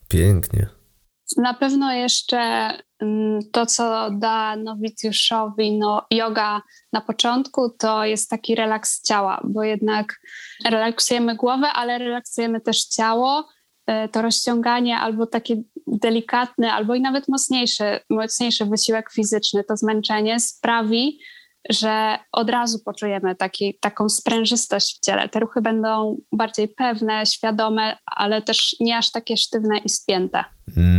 Pięknie. 0.09 0.67
Na 1.37 1.53
pewno 1.53 1.93
jeszcze 1.93 2.69
mm, 2.99 3.39
to, 3.51 3.65
co 3.65 4.09
da 4.11 4.55
nowicjuszowi 4.55 5.77
no, 5.77 6.05
yoga 6.11 6.61
na 6.93 7.01
początku, 7.01 7.69
to 7.69 8.05
jest 8.05 8.29
taki 8.29 8.55
relaks 8.55 9.01
ciała, 9.01 9.41
bo 9.43 9.63
jednak 9.63 10.19
relaksujemy 10.65 11.35
głowę, 11.35 11.67
ale 11.67 11.97
relaksujemy 11.97 12.61
też 12.61 12.83
ciało. 12.83 13.47
E, 13.87 14.09
to 14.09 14.21
rozciąganie 14.21 14.97
albo 14.97 15.27
takie 15.27 15.55
delikatny, 15.91 16.71
albo 16.71 16.95
i 16.95 17.01
nawet 17.01 17.27
mocniejszy, 17.27 17.99
mocniejszy 18.09 18.65
wysiłek 18.65 19.11
fizyczny, 19.11 19.63
to 19.63 19.77
zmęczenie 19.77 20.39
sprawi, 20.39 21.19
że 21.69 22.19
od 22.31 22.49
razu 22.49 22.79
poczujemy 22.85 23.35
taki, 23.35 23.77
taką 23.81 24.09
sprężystość 24.09 24.97
w 24.97 25.05
ciele. 25.05 25.29
Te 25.29 25.39
ruchy 25.39 25.61
będą 25.61 26.17
bardziej 26.31 26.67
pewne, 26.67 27.25
świadome, 27.25 27.97
ale 28.05 28.41
też 28.41 28.75
nie 28.79 28.97
aż 28.97 29.11
takie 29.11 29.37
sztywne 29.37 29.77
i 29.77 29.89
spięte. 29.89 30.43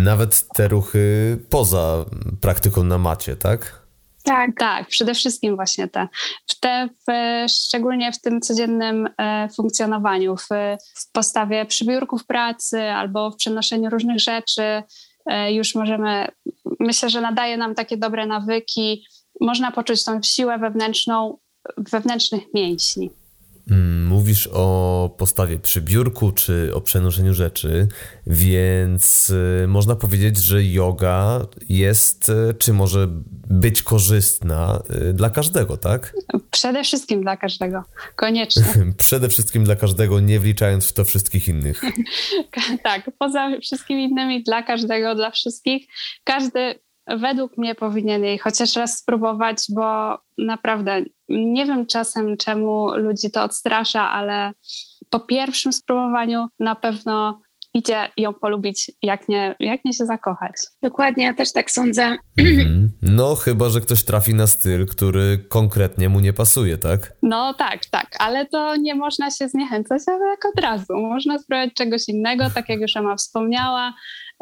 Nawet 0.04 0.48
te 0.54 0.68
ruchy 0.68 1.38
poza 1.50 2.04
praktyką 2.40 2.84
na 2.84 2.98
macie, 2.98 3.36
tak? 3.36 3.79
Tak, 4.24 4.50
tak, 4.58 4.88
przede 4.88 5.14
wszystkim 5.14 5.56
właśnie 5.56 5.88
te. 5.88 6.08
Te 6.60 6.88
w, 6.88 7.12
szczególnie 7.50 8.12
w 8.12 8.20
tym 8.20 8.40
codziennym 8.40 9.08
e, 9.18 9.48
funkcjonowaniu, 9.56 10.36
w, 10.36 10.48
w 10.94 11.12
postawie 11.12 11.66
przybiórków 11.66 12.26
pracy 12.26 12.82
albo 12.82 13.30
w 13.30 13.36
przenoszeniu 13.36 13.90
różnych 13.90 14.20
rzeczy, 14.20 14.82
e, 15.26 15.52
już 15.52 15.74
możemy, 15.74 16.28
myślę, 16.80 17.10
że 17.10 17.20
nadaje 17.20 17.56
nam 17.56 17.74
takie 17.74 17.96
dobre 17.96 18.26
nawyki. 18.26 19.04
Można 19.40 19.72
poczuć 19.72 20.04
tą 20.04 20.22
siłę 20.22 20.58
wewnętrzną 20.58 21.38
wewnętrznych 21.76 22.42
mięśni. 22.54 23.10
Mm, 23.70 24.06
mówisz 24.06 24.48
o 24.52 25.14
postawie 25.18 25.58
przy 25.58 25.80
biurku 25.80 26.32
czy 26.32 26.70
o 26.74 26.80
przenoszeniu 26.80 27.34
rzeczy, 27.34 27.88
więc 28.26 29.30
y, 29.30 29.66
można 29.68 29.96
powiedzieć, 29.96 30.38
że 30.38 30.64
yoga 30.64 31.46
jest 31.68 32.28
y, 32.28 32.54
czy 32.58 32.72
może 32.72 33.08
być 33.50 33.82
korzystna 33.82 34.82
y, 35.10 35.12
dla 35.12 35.30
każdego, 35.30 35.76
tak? 35.76 36.16
Przede 36.50 36.84
wszystkim 36.84 37.22
dla 37.22 37.36
każdego, 37.36 37.84
koniecznie. 38.16 38.64
Przede 38.96 39.28
wszystkim 39.28 39.64
dla 39.64 39.76
każdego, 39.76 40.20
nie 40.20 40.40
wliczając 40.40 40.88
w 40.88 40.92
to 40.92 41.04
wszystkich 41.04 41.48
innych. 41.48 41.82
tak, 42.82 43.10
poza 43.18 43.50
wszystkimi 43.62 44.04
innymi, 44.04 44.42
dla 44.42 44.62
każdego, 44.62 45.14
dla 45.14 45.30
wszystkich. 45.30 45.86
Każdy 46.24 46.80
według 47.18 47.58
mnie 47.58 47.74
powinien 47.74 48.24
jej 48.24 48.38
chociaż 48.38 48.76
raz 48.76 48.98
spróbować, 48.98 49.56
bo 49.74 50.18
naprawdę 50.38 51.02
nie 51.28 51.66
wiem 51.66 51.86
czasem, 51.86 52.36
czemu 52.36 52.94
ludzi 52.96 53.30
to 53.30 53.42
odstrasza, 53.42 54.10
ale 54.10 54.52
po 55.10 55.20
pierwszym 55.20 55.72
spróbowaniu 55.72 56.46
na 56.58 56.74
pewno 56.74 57.40
idzie 57.74 58.08
ją 58.16 58.34
polubić, 58.34 58.90
jak 59.02 59.28
nie, 59.28 59.54
jak 59.60 59.84
nie 59.84 59.92
się 59.92 60.06
zakochać. 60.06 60.52
Dokładnie, 60.82 61.24
ja 61.24 61.34
też 61.34 61.52
tak 61.52 61.70
sądzę. 61.70 62.16
Mm, 62.38 62.90
no, 63.02 63.34
chyba, 63.34 63.68
że 63.68 63.80
ktoś 63.80 64.04
trafi 64.04 64.34
na 64.34 64.46
styl, 64.46 64.86
który 64.86 65.38
konkretnie 65.48 66.08
mu 66.08 66.20
nie 66.20 66.32
pasuje, 66.32 66.78
tak? 66.78 67.12
No 67.22 67.54
tak, 67.54 67.86
tak, 67.86 68.06
ale 68.18 68.46
to 68.46 68.76
nie 68.76 68.94
można 68.94 69.30
się 69.30 69.48
zniechęcać 69.48 70.02
tak 70.04 70.52
od 70.54 70.60
razu. 70.60 70.96
Można 70.96 71.38
spróbować 71.38 71.74
czegoś 71.74 72.08
innego, 72.08 72.50
tak 72.54 72.68
jak 72.68 72.80
już 72.80 72.96
Ema 72.96 73.16
wspomniała. 73.16 73.94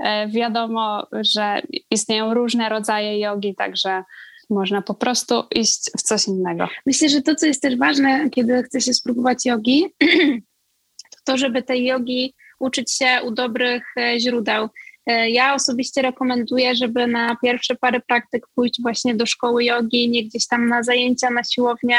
E, 0.05 0.29
wiadomo, 0.29 1.07
że 1.13 1.63
istnieją 1.91 2.35
różne 2.35 2.69
rodzaje 2.69 3.21
jogi, 3.21 3.55
także 3.55 4.03
można 4.51 4.83
po 4.83 4.95
prostu 4.95 5.43
iść 5.55 5.91
w 5.99 6.03
coś 6.03 6.29
innego. 6.29 6.69
Myślę, 6.87 7.09
że 7.09 7.23
to, 7.23 7.35
co 7.35 7.47
jest 7.47 7.63
też 7.63 7.77
ważne, 7.77 8.31
kiedy 8.31 8.63
chce 8.63 8.81
się 8.81 8.95
spróbować 8.95 9.47
jogi, 9.47 9.87
to 11.13 11.19
to, 11.25 11.37
żeby 11.37 11.63
tej 11.63 11.85
jogi 11.85 12.35
uczyć 12.61 12.93
się 12.93 13.21
u 13.25 13.31
dobrych 13.31 13.83
e, 13.97 14.21
źródeł. 14.21 14.69
E, 15.07 15.31
ja 15.31 15.55
osobiście 15.55 16.03
rekomenduję, 16.03 16.77
żeby 16.77 17.07
na 17.07 17.37
pierwsze 17.43 17.75
parę 17.75 18.01
praktyk 18.09 18.47
pójść 18.55 18.83
właśnie 18.83 19.15
do 19.15 19.27
szkoły 19.27 19.65
jogi, 19.65 20.09
nie 20.09 20.25
gdzieś 20.25 20.47
tam 20.47 20.69
na 20.69 20.83
zajęcia, 20.83 21.31
na 21.31 21.45
siłownię, 21.45 21.99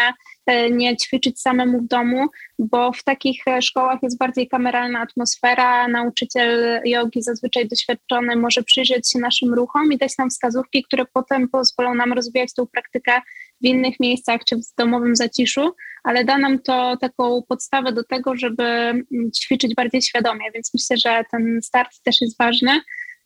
nie 0.72 0.98
ćwiczyć 0.98 1.42
samemu 1.42 1.80
w 1.80 1.88
domu, 1.88 2.28
bo 2.60 2.92
w 2.92 3.04
takich 3.04 3.48
e, 3.48 3.62
szkołach 3.62 4.04
jest 4.04 4.18
bardziej 4.18 4.48
kameralna 4.48 5.00
atmosfera. 5.00 5.88
Nauczyciel 5.88 6.82
jogi, 6.86 7.22
zazwyczaj 7.22 7.68
doświadczony, 7.68 8.36
może 8.36 8.64
przyjrzeć 8.64 9.12
się 9.12 9.20
naszym 9.20 9.54
ruchom 9.54 9.94
i 9.94 9.98
dać 9.98 10.18
nam 10.18 10.30
wskazówki, 10.30 10.84
które 10.84 11.06
potem 11.14 11.50
pozwolą 11.50 11.94
nam 11.94 12.14
rozwijać 12.14 12.54
tą 12.54 12.68
praktykę 12.68 13.22
w 13.62 13.66
innych 13.66 14.00
miejscach 14.00 14.42
czy 14.46 14.56
w 14.56 14.76
domowym 14.78 15.16
zaciszu, 15.16 15.76
ale 16.04 16.26
da 16.26 16.38
nam 16.38 16.60
to 16.60 16.98
taką 17.02 17.44
podstawę 17.48 17.94
do 17.94 18.04
tego, 18.04 18.36
żeby 18.36 18.64
mm, 18.64 19.06
ćwiczyć 19.36 19.76
bardziej 19.76 20.02
świadomie, 20.02 20.52
więc 20.54 20.72
myślę, 20.74 20.98
że 20.98 21.24
ten 21.32 21.60
start 21.62 21.92
też 22.04 22.22
jest 22.22 22.38
ważny. 22.38 22.82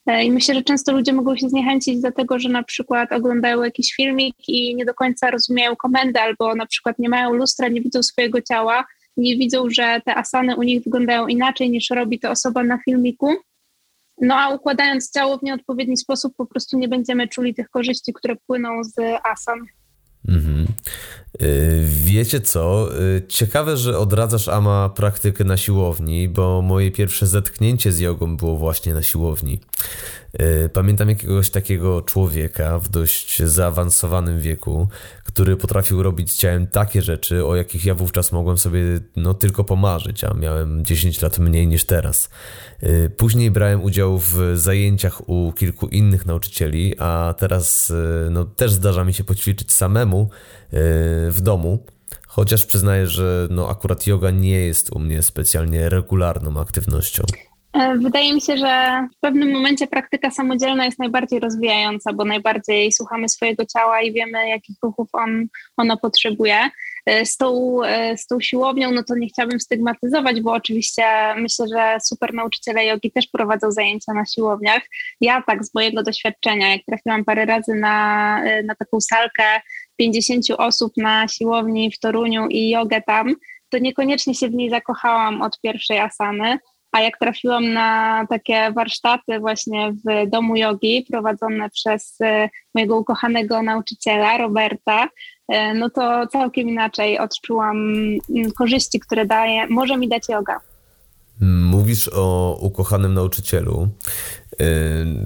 E, 0.05 0.23
I 0.23 0.31
myślę, 0.31 0.55
że 0.55 0.63
często 0.63 0.91
ludzie 0.91 1.13
mogą 1.13 1.35
się 1.35 1.49
zniechęcić 1.49 2.01
do 2.01 2.11
tego, 2.11 2.39
że 2.39 2.49
na 2.49 2.63
przykład 2.63 3.11
oglądają 3.11 3.63
jakiś 3.63 3.93
filmik 3.93 4.35
i 4.47 4.75
nie 4.75 4.85
do 4.85 4.93
końca 4.93 5.31
rozumieją 5.31 5.75
komendy, 5.75 6.19
albo 6.19 6.55
na 6.55 6.65
przykład 6.65 6.99
nie 6.99 7.09
mają 7.09 7.33
lustra, 7.33 7.67
nie 7.67 7.81
widzą 7.81 8.03
swojego 8.03 8.41
ciała, 8.41 8.85
nie 9.17 9.37
widzą, 9.37 9.69
że 9.69 10.01
te 10.05 10.15
asany 10.15 10.55
u 10.55 10.63
nich 10.63 10.83
wyglądają 10.83 11.27
inaczej 11.27 11.69
niż 11.69 11.89
robi 11.89 12.19
to 12.19 12.31
osoba 12.31 12.63
na 12.63 12.77
filmiku. 12.85 13.35
No 14.21 14.35
a 14.35 14.49
układając 14.49 15.11
ciało 15.11 15.37
w 15.37 15.43
nieodpowiedni 15.43 15.97
sposób, 15.97 16.35
po 16.37 16.45
prostu 16.45 16.77
nie 16.77 16.87
będziemy 16.87 17.27
czuli 17.27 17.53
tych 17.53 17.69
korzyści, 17.69 18.13
które 18.13 18.35
płyną 18.35 18.83
z 18.83 18.95
asan. 19.23 19.59
Mhm. 20.29 20.65
Y, 21.41 21.85
wiecie 21.85 22.41
co? 22.41 22.89
Y, 23.01 23.27
ciekawe, 23.27 23.77
że 23.77 23.99
odradzasz 23.99 24.47
Ama 24.47 24.89
praktykę 24.89 25.43
na 25.43 25.57
siłowni, 25.57 26.29
bo 26.29 26.61
moje 26.61 26.91
pierwsze 26.91 27.27
zetknięcie 27.27 27.91
z 27.91 27.99
jogą 27.99 28.37
było 28.37 28.57
właśnie 28.57 28.93
na 28.93 29.01
siłowni. 29.01 29.59
Y, 30.41 30.69
pamiętam 30.73 31.09
jakiegoś 31.09 31.49
takiego 31.49 32.01
człowieka 32.01 32.79
w 32.79 32.89
dość 32.89 33.43
zaawansowanym 33.43 34.39
wieku, 34.39 34.87
który 35.23 35.57
potrafił 35.57 36.03
robić 36.03 36.33
ciałem 36.33 36.67
takie 36.67 37.01
rzeczy, 37.01 37.45
o 37.45 37.55
jakich 37.55 37.85
ja 37.85 37.95
wówczas 37.95 38.31
mogłem 38.31 38.57
sobie 38.57 38.81
no, 39.15 39.33
tylko 39.33 39.63
pomarzyć, 39.63 40.23
a 40.23 40.33
miałem 40.33 40.85
10 40.85 41.21
lat 41.21 41.39
mniej 41.39 41.67
niż 41.67 41.85
teraz. 41.85 42.29
Później 43.17 43.51
brałem 43.51 43.83
udział 43.83 44.19
w 44.19 44.37
zajęciach 44.53 45.29
u 45.29 45.53
kilku 45.53 45.87
innych 45.87 46.25
nauczycieli, 46.25 46.95
a 46.99 47.33
teraz 47.37 47.93
no, 48.31 48.45
też 48.45 48.71
zdarza 48.71 49.03
mi 49.03 49.13
się 49.13 49.23
poćwiczyć 49.23 49.73
samemu 49.73 50.29
w 51.29 51.37
domu. 51.41 51.85
Chociaż 52.27 52.65
przyznaję, 52.65 53.07
że 53.07 53.47
no, 53.51 53.69
akurat 53.69 54.07
yoga 54.07 54.31
nie 54.31 54.65
jest 54.65 54.95
u 54.95 54.99
mnie 54.99 55.23
specjalnie 55.23 55.89
regularną 55.89 56.59
aktywnością. 56.59 57.23
E, 57.73 57.97
wydaje 57.97 58.33
mi 58.33 58.41
się, 58.41 58.57
że 58.57 59.07
w 59.17 59.19
pewnym 59.19 59.51
momencie 59.51 59.87
praktyka 59.87 60.31
samodzielna 60.31 60.85
jest 60.85 60.99
najbardziej 60.99 61.39
rozwijająca, 61.39 62.13
bo 62.13 62.25
najbardziej 62.25 62.91
słuchamy 62.91 63.29
swojego 63.29 63.65
ciała 63.65 64.01
i 64.01 64.13
wiemy, 64.13 64.49
jakich 64.49 64.75
ruchów 64.83 65.09
on, 65.13 65.47
ono 65.77 65.97
potrzebuje. 65.97 66.69
E, 67.05 67.25
z 67.25 67.37
tą, 67.37 67.77
e, 67.83 68.17
z 68.17 68.27
tą 68.27 68.39
siłownią, 68.39 68.91
no 68.91 69.03
to 69.03 69.15
nie 69.15 69.27
chciałabym 69.27 69.59
stygmatyzować, 69.59 70.41
bo 70.41 70.51
oczywiście 70.51 71.03
myślę, 71.37 71.65
że 71.67 71.97
super 72.03 72.33
nauczyciele 72.33 72.85
jogi 72.85 73.11
też 73.11 73.27
prowadzą 73.27 73.71
zajęcia 73.71 74.13
na 74.13 74.25
siłowniach. 74.25 74.81
Ja 75.21 75.43
tak 75.47 75.65
z 75.65 75.73
mojego 75.73 76.03
doświadczenia, 76.03 76.71
jak 76.71 76.81
trafiłam 76.85 77.25
parę 77.25 77.45
razy 77.45 77.75
na, 77.75 78.39
na 78.63 78.75
taką 78.75 79.01
salkę 79.01 79.43
50 79.97 80.45
osób 80.57 80.93
na 80.97 81.27
siłowni 81.27 81.91
w 81.91 81.99
Toruniu 81.99 82.47
i 82.47 82.69
jogę 82.69 83.01
tam, 83.01 83.35
to 83.69 83.77
niekoniecznie 83.77 84.35
się 84.35 84.49
w 84.49 84.53
niej 84.53 84.69
zakochałam 84.69 85.41
od 85.41 85.61
pierwszej 85.61 85.99
asany 85.99 86.59
a 86.93 87.01
jak 87.01 87.17
trafiłam 87.17 87.73
na 87.73 88.25
takie 88.29 88.71
warsztaty 88.71 89.39
właśnie 89.39 89.91
w 89.91 90.29
domu 90.29 90.55
jogi 90.55 91.05
prowadzone 91.11 91.69
przez 91.69 92.15
e, 92.21 92.49
mojego 92.75 92.97
ukochanego 92.97 93.61
nauczyciela 93.61 94.37
Roberta, 94.37 95.07
e, 95.47 95.73
no 95.73 95.89
to 95.89 96.27
całkiem 96.27 96.69
inaczej 96.69 97.19
odczułam 97.19 97.77
mm, 97.77 98.51
korzyści, 98.57 98.99
które 98.99 99.25
daje, 99.25 99.67
może 99.67 99.97
mi 99.97 100.09
dać 100.09 100.29
yoga. 100.29 100.59
Mówisz 101.41 102.09
o 102.13 102.57
ukochanym 102.61 103.13
nauczycielu. 103.13 103.87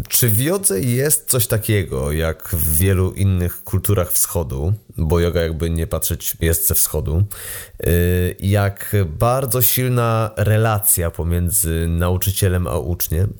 Czy 0.09 0.29
w 0.29 0.41
jodze 0.41 0.81
jest 0.81 1.29
coś 1.29 1.47
takiego, 1.47 2.11
jak 2.11 2.49
w 2.49 2.77
wielu 2.77 3.13
innych 3.13 3.63
kulturach 3.63 4.11
wschodu, 4.11 4.73
bo 4.97 5.19
yoga 5.19 5.41
jakby 5.41 5.69
nie 5.69 5.87
patrzeć 5.87 6.37
jest 6.41 6.67
ze 6.67 6.75
wschodu, 6.75 7.23
y, 7.87 8.35
jak 8.39 8.95
bardzo 9.05 9.61
silna 9.61 10.31
relacja 10.37 11.11
pomiędzy 11.11 11.87
nauczycielem 11.87 12.67
a 12.67 12.77
uczniem? 12.77 13.33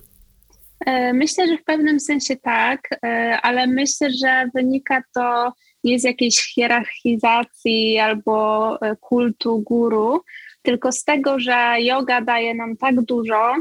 E, 0.85 1.13
myślę, 1.13 1.47
że 1.47 1.57
w 1.57 1.63
pewnym 1.63 1.99
sensie 1.99 2.35
tak, 2.35 2.89
e, 3.03 3.37
ale 3.41 3.67
myślę, 3.67 4.09
że 4.11 4.49
wynika 4.55 5.03
to 5.13 5.53
nie 5.83 5.99
z 5.99 6.03
jakiejś 6.03 6.53
hierarchizacji 6.53 7.99
albo 7.99 8.77
e, 8.81 8.95
kultu 8.95 9.59
guru, 9.59 10.21
tylko 10.61 10.91
z 10.91 11.03
tego, 11.03 11.39
że 11.39 11.75
yoga 11.79 12.21
daje 12.21 12.55
nam 12.55 12.77
tak 12.77 13.01
dużo, 13.01 13.55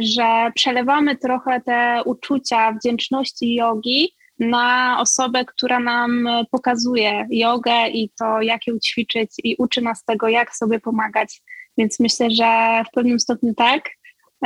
że 0.00 0.50
przelewamy 0.54 1.16
trochę 1.16 1.60
te 1.60 2.02
uczucia 2.04 2.72
wdzięczności 2.72 3.54
jogi 3.54 4.12
na 4.38 4.96
osobę, 5.00 5.44
która 5.44 5.80
nam 5.80 6.28
pokazuje 6.50 7.26
jogę 7.30 7.88
i 7.88 8.10
to, 8.18 8.42
jak 8.42 8.66
ją 8.66 8.78
ćwiczyć 8.78 9.30
i 9.44 9.56
uczy 9.58 9.82
nas 9.82 10.04
tego, 10.04 10.28
jak 10.28 10.56
sobie 10.56 10.80
pomagać. 10.80 11.42
Więc 11.78 12.00
myślę, 12.00 12.30
że 12.30 12.82
w 12.88 12.94
pewnym 12.94 13.20
stopniu 13.20 13.54
tak, 13.54 13.90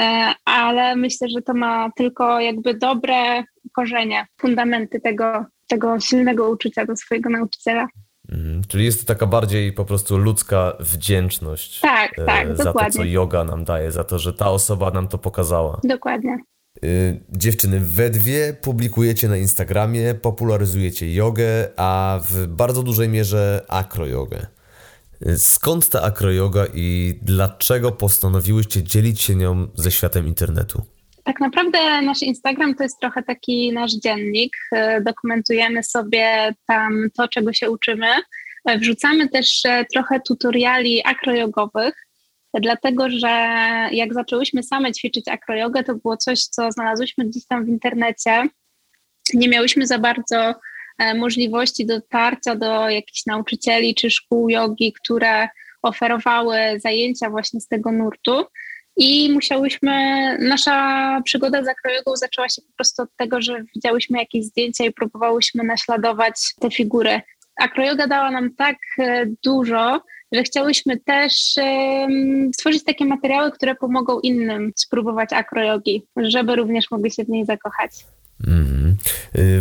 e, 0.01 0.35
ale 0.45 0.97
myślę, 0.97 1.29
że 1.29 1.43
to 1.43 1.55
ma 1.55 1.91
tylko 1.97 2.41
jakby 2.41 2.75
dobre 2.75 3.45
korzenie, 3.73 4.27
fundamenty 4.41 5.01
tego, 5.01 5.45
tego 5.69 6.01
silnego 6.01 6.51
uczucia 6.51 6.87
do 6.87 6.97
swojego 6.97 7.31
nauczyciela. 7.31 7.87
Mhm. 8.31 8.63
Czyli 8.69 8.85
jest 8.85 9.01
to 9.01 9.07
taka 9.07 9.27
bardziej 9.27 9.73
po 9.73 9.85
prostu 9.85 10.19
ludzka 10.19 10.77
wdzięczność 10.81 11.81
tak, 11.81 12.19
e, 12.19 12.25
tak, 12.25 12.57
za 12.57 12.65
dokładnie. 12.65 12.91
to, 12.93 12.97
co 12.99 13.05
yoga 13.05 13.45
nam 13.45 13.65
daje, 13.65 13.93
za 13.93 14.05
to, 14.05 14.19
że 14.19 14.33
ta 14.33 14.51
osoba 14.51 14.91
nam 14.91 15.09
to 15.09 15.19
pokazała. 15.19 15.81
Dokładnie. 15.85 16.39
Y, 16.85 17.21
dziewczyny, 17.29 17.81
we 17.81 18.11
dwie 18.11 18.55
publikujecie 18.63 19.29
na 19.29 19.37
Instagramie, 19.37 20.15
popularyzujecie 20.15 21.15
jogę, 21.15 21.69
a 21.77 22.21
w 22.29 22.47
bardzo 22.47 22.83
dużej 22.83 23.09
mierze 23.09 23.65
akrojogę. 23.69 24.47
Skąd 25.37 25.89
ta 25.89 26.03
akroyoga 26.03 26.67
i 26.75 27.19
dlaczego 27.23 27.93
postanowiłyście 27.93 28.83
dzielić 28.83 29.23
się 29.23 29.37
nią 29.37 29.69
ze 29.75 29.91
światem 29.91 30.27
internetu? 30.27 30.83
Tak 31.25 31.41
naprawdę 31.41 32.03
nasz 32.03 32.23
Instagram 32.23 32.75
to 32.75 32.83
jest 32.83 33.01
trochę 33.01 33.23
taki 33.23 33.73
nasz 33.73 33.93
dziennik. 33.93 34.57
E, 34.73 35.01
dokumentujemy 35.01 35.83
sobie 35.83 36.55
tam 36.67 37.09
to, 37.17 37.29
czego 37.29 37.53
się 37.53 37.71
uczymy. 37.71 38.07
E, 38.65 38.79
wrzucamy 38.79 39.29
też 39.29 39.65
e, 39.65 39.85
trochę 39.85 40.21
tutoriali 40.21 41.03
akrojogowych, 41.07 41.95
dlatego 42.55 43.11
że 43.11 43.29
jak 43.93 44.15
zaczęłyśmy 44.15 44.63
same 44.63 44.93
ćwiczyć 44.93 45.29
akrojogę, 45.29 45.85
to 45.85 45.95
było 45.95 46.17
coś, 46.17 46.45
co 46.45 46.73
znalazłyśmy 46.73 47.25
gdzieś 47.25 47.47
tam 47.47 47.65
w 47.65 47.69
internecie. 47.69 48.49
Nie 49.35 49.49
miałyśmy 49.49 49.87
za 49.87 49.99
bardzo 49.99 50.55
możliwości 51.15 51.87
dotarcia 51.87 52.57
do 52.57 52.89
jakichś 52.89 53.27
nauczycieli 53.27 53.95
czy 53.95 54.11
szkół 54.11 54.49
jogi, 54.49 54.93
które 54.93 55.49
oferowały 55.83 56.57
zajęcia 56.79 57.31
właśnie 57.31 57.61
z 57.61 57.69
tego 57.69 57.93
nurtu. 57.93 58.45
I 59.03 59.33
musiałyśmy, 59.33 59.93
nasza 60.39 61.21
przygoda 61.25 61.65
z 61.65 61.69
akrojogą 61.69 62.17
zaczęła 62.17 62.49
się 62.49 62.63
po 62.63 62.73
prostu 62.77 63.03
od 63.03 63.09
tego, 63.17 63.43
że 63.43 63.65
widziałyśmy 63.75 64.19
jakieś 64.19 64.45
zdjęcia 64.45 64.85
i 64.85 64.93
próbowałyśmy 64.93 65.65
naśladować 65.65 66.35
te 66.61 66.71
figury. 66.71 67.21
Akroyoga 67.61 68.07
dała 68.07 68.31
nam 68.31 68.55
tak 68.55 68.77
e, 68.99 69.27
dużo, 69.45 70.01
że 70.33 70.43
chciałyśmy 70.43 71.01
też 71.01 71.33
um, 71.57 72.51
stworzyć 72.55 72.85
takie 72.85 73.05
materiały, 73.05 73.53
które 73.53 73.75
pomogą 73.75 74.21
innym 74.21 74.73
spróbować 74.77 75.33
akrojogi, 75.33 76.07
żeby 76.17 76.57
również 76.57 76.91
mogli 76.91 77.11
się 77.11 77.25
w 77.25 77.29
niej 77.29 77.45
zakochać. 77.45 77.91
Mm. 78.47 78.97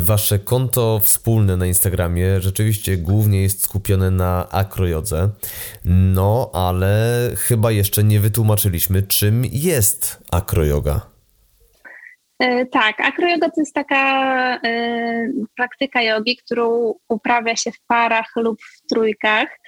Wasze 0.02 0.40
konto 0.40 1.00
wspólne 1.04 1.58
na 1.58 1.66
Instagramie 1.66 2.42
rzeczywiście 2.42 2.98
głównie 2.98 3.42
jest 3.42 3.64
skupione 3.64 4.12
na 4.12 4.50
akrojodze. 4.50 5.30
No, 5.86 6.50
ale 6.54 7.32
chyba 7.36 7.72
jeszcze 7.72 8.04
nie 8.04 8.20
wytłumaczyliśmy, 8.20 9.02
czym 9.02 9.46
jest 9.46 10.18
akroyoga. 10.32 11.19
E, 12.40 12.66
tak, 12.66 13.00
akroyoga 13.00 13.50
to 13.50 13.62
jest 13.62 13.74
taka 13.74 14.56
y, 14.56 15.34
praktyka 15.56 16.02
jogi, 16.02 16.38
którą 16.38 16.94
uprawia 17.10 17.56
się 17.56 17.72
w 17.72 17.82
parach 17.88 18.32
lub 18.36 18.62
w 18.62 18.88
trójkach. 18.90 19.60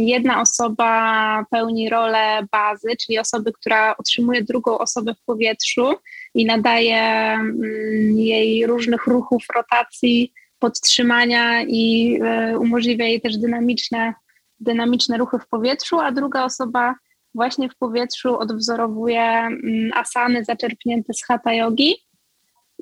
Jedna 0.00 0.40
osoba 0.40 1.44
pełni 1.50 1.88
rolę 1.88 2.46
bazy, 2.52 2.88
czyli 3.00 3.18
osoby, 3.18 3.52
która 3.52 3.94
utrzymuje 3.98 4.42
drugą 4.42 4.78
osobę 4.78 5.14
w 5.14 5.24
powietrzu 5.24 5.94
i 6.34 6.46
nadaje 6.46 7.02
mm, 7.02 8.16
jej 8.16 8.66
różnych 8.66 9.06
ruchów, 9.06 9.44
rotacji, 9.54 10.32
podtrzymania 10.58 11.62
i 11.62 12.18
e, 12.22 12.58
umożliwia 12.58 13.04
jej 13.04 13.20
też 13.20 13.36
dynamiczne, 13.36 14.14
dynamiczne 14.60 15.18
ruchy 15.18 15.38
w 15.38 15.48
powietrzu, 15.48 16.00
a 16.00 16.12
druga 16.12 16.44
osoba 16.44 16.94
właśnie 17.36 17.68
w 17.68 17.76
powietrzu 17.76 18.38
odwzorowuje 18.38 19.22
mm, 19.22 19.90
asany 19.94 20.44
zaczerpnięte 20.44 21.14
z 21.14 21.24
hatha 21.24 21.52
yogi, 21.52 21.96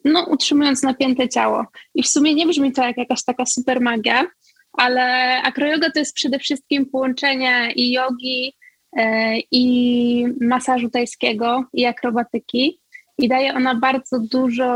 no, 0.05 0.27
utrzymując 0.27 0.83
napięte 0.83 1.29
ciało. 1.29 1.67
I 1.95 2.03
w 2.03 2.09
sumie 2.09 2.35
nie 2.35 2.47
brzmi 2.47 2.73
to 2.73 2.83
jak 2.83 2.97
jakaś 2.97 3.25
taka 3.25 3.47
super 3.47 3.81
magia, 3.81 4.27
ale 4.73 5.03
akroyoga 5.43 5.91
to 5.91 5.99
jest 5.99 6.15
przede 6.15 6.39
wszystkim 6.39 6.87
połączenie 6.87 7.73
i 7.77 7.93
jogi, 7.93 8.55
e, 8.97 9.39
i 9.51 10.27
masażu 10.41 10.91
tajskiego, 10.91 11.65
i 11.73 11.87
akrobatyki. 11.87 12.81
I 13.19 13.29
daje 13.29 13.55
ona 13.55 13.75
bardzo 13.75 14.21
dużo 14.21 14.67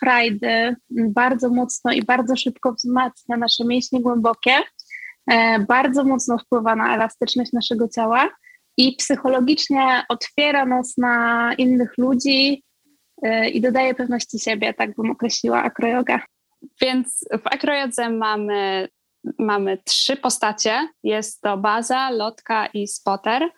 frajdy, 0.00 0.76
bardzo 0.90 1.50
mocno 1.50 1.92
i 1.92 2.02
bardzo 2.02 2.36
szybko 2.36 2.72
wzmacnia 2.72 3.36
nasze 3.36 3.64
mięśnie 3.64 4.00
głębokie, 4.00 4.52
e, 5.30 5.58
bardzo 5.58 6.04
mocno 6.04 6.38
wpływa 6.38 6.76
na 6.76 6.94
elastyczność 6.94 7.52
naszego 7.52 7.88
ciała 7.88 8.28
i 8.76 8.96
psychologicznie 8.96 10.04
otwiera 10.08 10.66
nas 10.66 10.98
na 10.98 11.54
innych 11.54 11.98
ludzi 11.98 12.62
e, 13.22 13.48
i 13.48 13.60
dodaje 13.60 13.94
pewności 13.94 14.38
siebie, 14.38 14.74
tak 14.74 14.94
bym 14.94 15.10
określiła 15.10 15.62
akroyoga. 15.62 16.20
Więc 16.80 17.24
w 17.42 17.46
akrojodze 17.46 18.10
mamy 18.10 18.88
mamy 19.38 19.78
trzy 19.84 20.16
postacie. 20.16 20.88
Jest 21.02 21.40
to 21.40 21.56
baza, 21.56 22.10
lotka 22.10 22.66
i 22.66 22.88
spotter. 22.88 23.50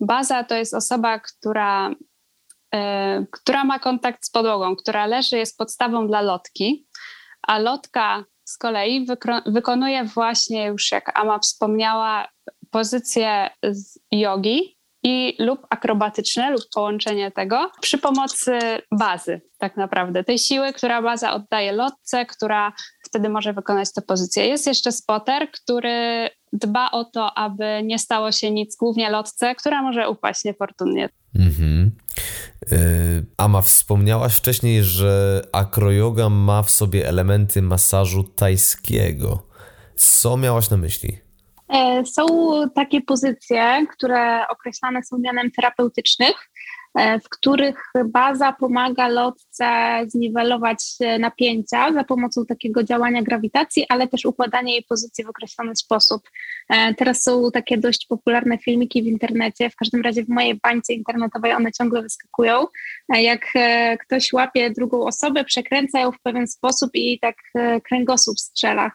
Baza 0.00 0.44
to 0.44 0.54
jest 0.54 0.74
osoba, 0.74 1.20
która, 1.20 1.90
y, 2.74 2.78
która 3.30 3.64
ma 3.64 3.78
kontakt 3.78 4.26
z 4.26 4.30
podłogą, 4.30 4.76
która 4.76 5.06
leży, 5.06 5.36
jest 5.38 5.58
podstawą 5.58 6.06
dla 6.06 6.20
lotki, 6.20 6.86
a 7.42 7.58
lotka 7.58 8.24
z 8.44 8.58
kolei 8.58 9.06
wykonuje 9.46 10.04
właśnie 10.04 10.66
już, 10.66 10.92
jak 10.92 11.18
Ama 11.18 11.38
wspomniała, 11.38 12.28
pozycję 12.76 13.50
z 13.62 13.98
jogi 14.12 14.76
i 15.02 15.36
lub 15.38 15.66
akrobatyczne 15.70 16.50
lub 16.50 16.62
połączenie 16.74 17.30
tego 17.30 17.70
przy 17.80 17.98
pomocy 17.98 18.58
bazy 18.98 19.40
tak 19.58 19.76
naprawdę, 19.76 20.24
tej 20.24 20.38
siły, 20.38 20.72
która 20.72 21.02
baza 21.02 21.32
oddaje 21.32 21.72
lotce, 21.72 22.26
która 22.26 22.72
wtedy 23.06 23.28
może 23.28 23.52
wykonać 23.52 23.92
tę 23.92 24.02
pozycję. 24.02 24.46
Jest 24.46 24.66
jeszcze 24.66 24.92
spotter, 24.92 25.50
który 25.50 26.28
dba 26.52 26.90
o 26.90 27.04
to, 27.04 27.38
aby 27.38 27.64
nie 27.84 27.98
stało 27.98 28.32
się 28.32 28.50
nic, 28.50 28.76
głównie 28.76 29.10
lotce, 29.10 29.54
która 29.54 29.82
może 29.82 30.10
upaść 30.10 30.44
niefortunnie. 30.44 31.08
Mhm. 31.34 31.90
Yy, 32.70 32.78
Ama, 33.36 33.62
wspomniałaś 33.62 34.34
wcześniej, 34.34 34.84
że 34.84 35.42
akroyoga 35.52 36.28
ma 36.28 36.62
w 36.62 36.70
sobie 36.70 37.08
elementy 37.08 37.62
masażu 37.62 38.24
tajskiego. 38.24 39.46
Co 39.96 40.36
miałaś 40.36 40.70
na 40.70 40.76
myśli? 40.76 41.25
E, 41.68 42.04
są 42.06 42.26
takie 42.74 43.00
pozycje, 43.00 43.86
które 43.90 44.48
określane 44.48 45.02
są 45.02 45.18
mianem 45.18 45.50
terapeutycznych, 45.50 46.50
E, 46.96 47.20
w 47.20 47.28
których 47.28 47.92
baza 48.04 48.52
pomaga 48.52 49.08
lotce 49.08 49.66
zniwelować 50.06 50.78
napięcia 51.18 51.92
za 51.92 52.04
pomocą 52.04 52.46
takiego 52.46 52.82
działania 52.82 53.22
grawitacji, 53.22 53.86
ale 53.88 54.08
też 54.08 54.24
układania 54.24 54.72
jej 54.72 54.82
pozycji 54.82 55.24
w 55.24 55.28
określony 55.28 55.76
sposób. 55.76 56.22
E, 56.68 56.94
teraz 56.94 57.22
są 57.22 57.50
takie 57.50 57.78
dość 57.78 58.06
popularne 58.06 58.58
filmiki 58.58 59.02
w 59.02 59.06
internecie, 59.06 59.70
w 59.70 59.76
każdym 59.76 60.02
razie 60.02 60.24
w 60.24 60.28
mojej 60.28 60.54
bańce 60.54 60.92
internetowej 60.92 61.52
one 61.52 61.72
ciągle 61.72 62.02
wyskakują. 62.02 62.66
E, 63.14 63.22
jak 63.22 63.52
ktoś 64.00 64.32
łapie 64.32 64.70
drugą 64.70 65.06
osobę, 65.06 65.44
przekręca 65.44 66.00
ją 66.00 66.12
w 66.12 66.20
pewien 66.22 66.46
sposób 66.46 66.90
i 66.94 67.18
tak 67.20 67.36
kręgosłup 67.84 68.38
strzela. 68.40 68.90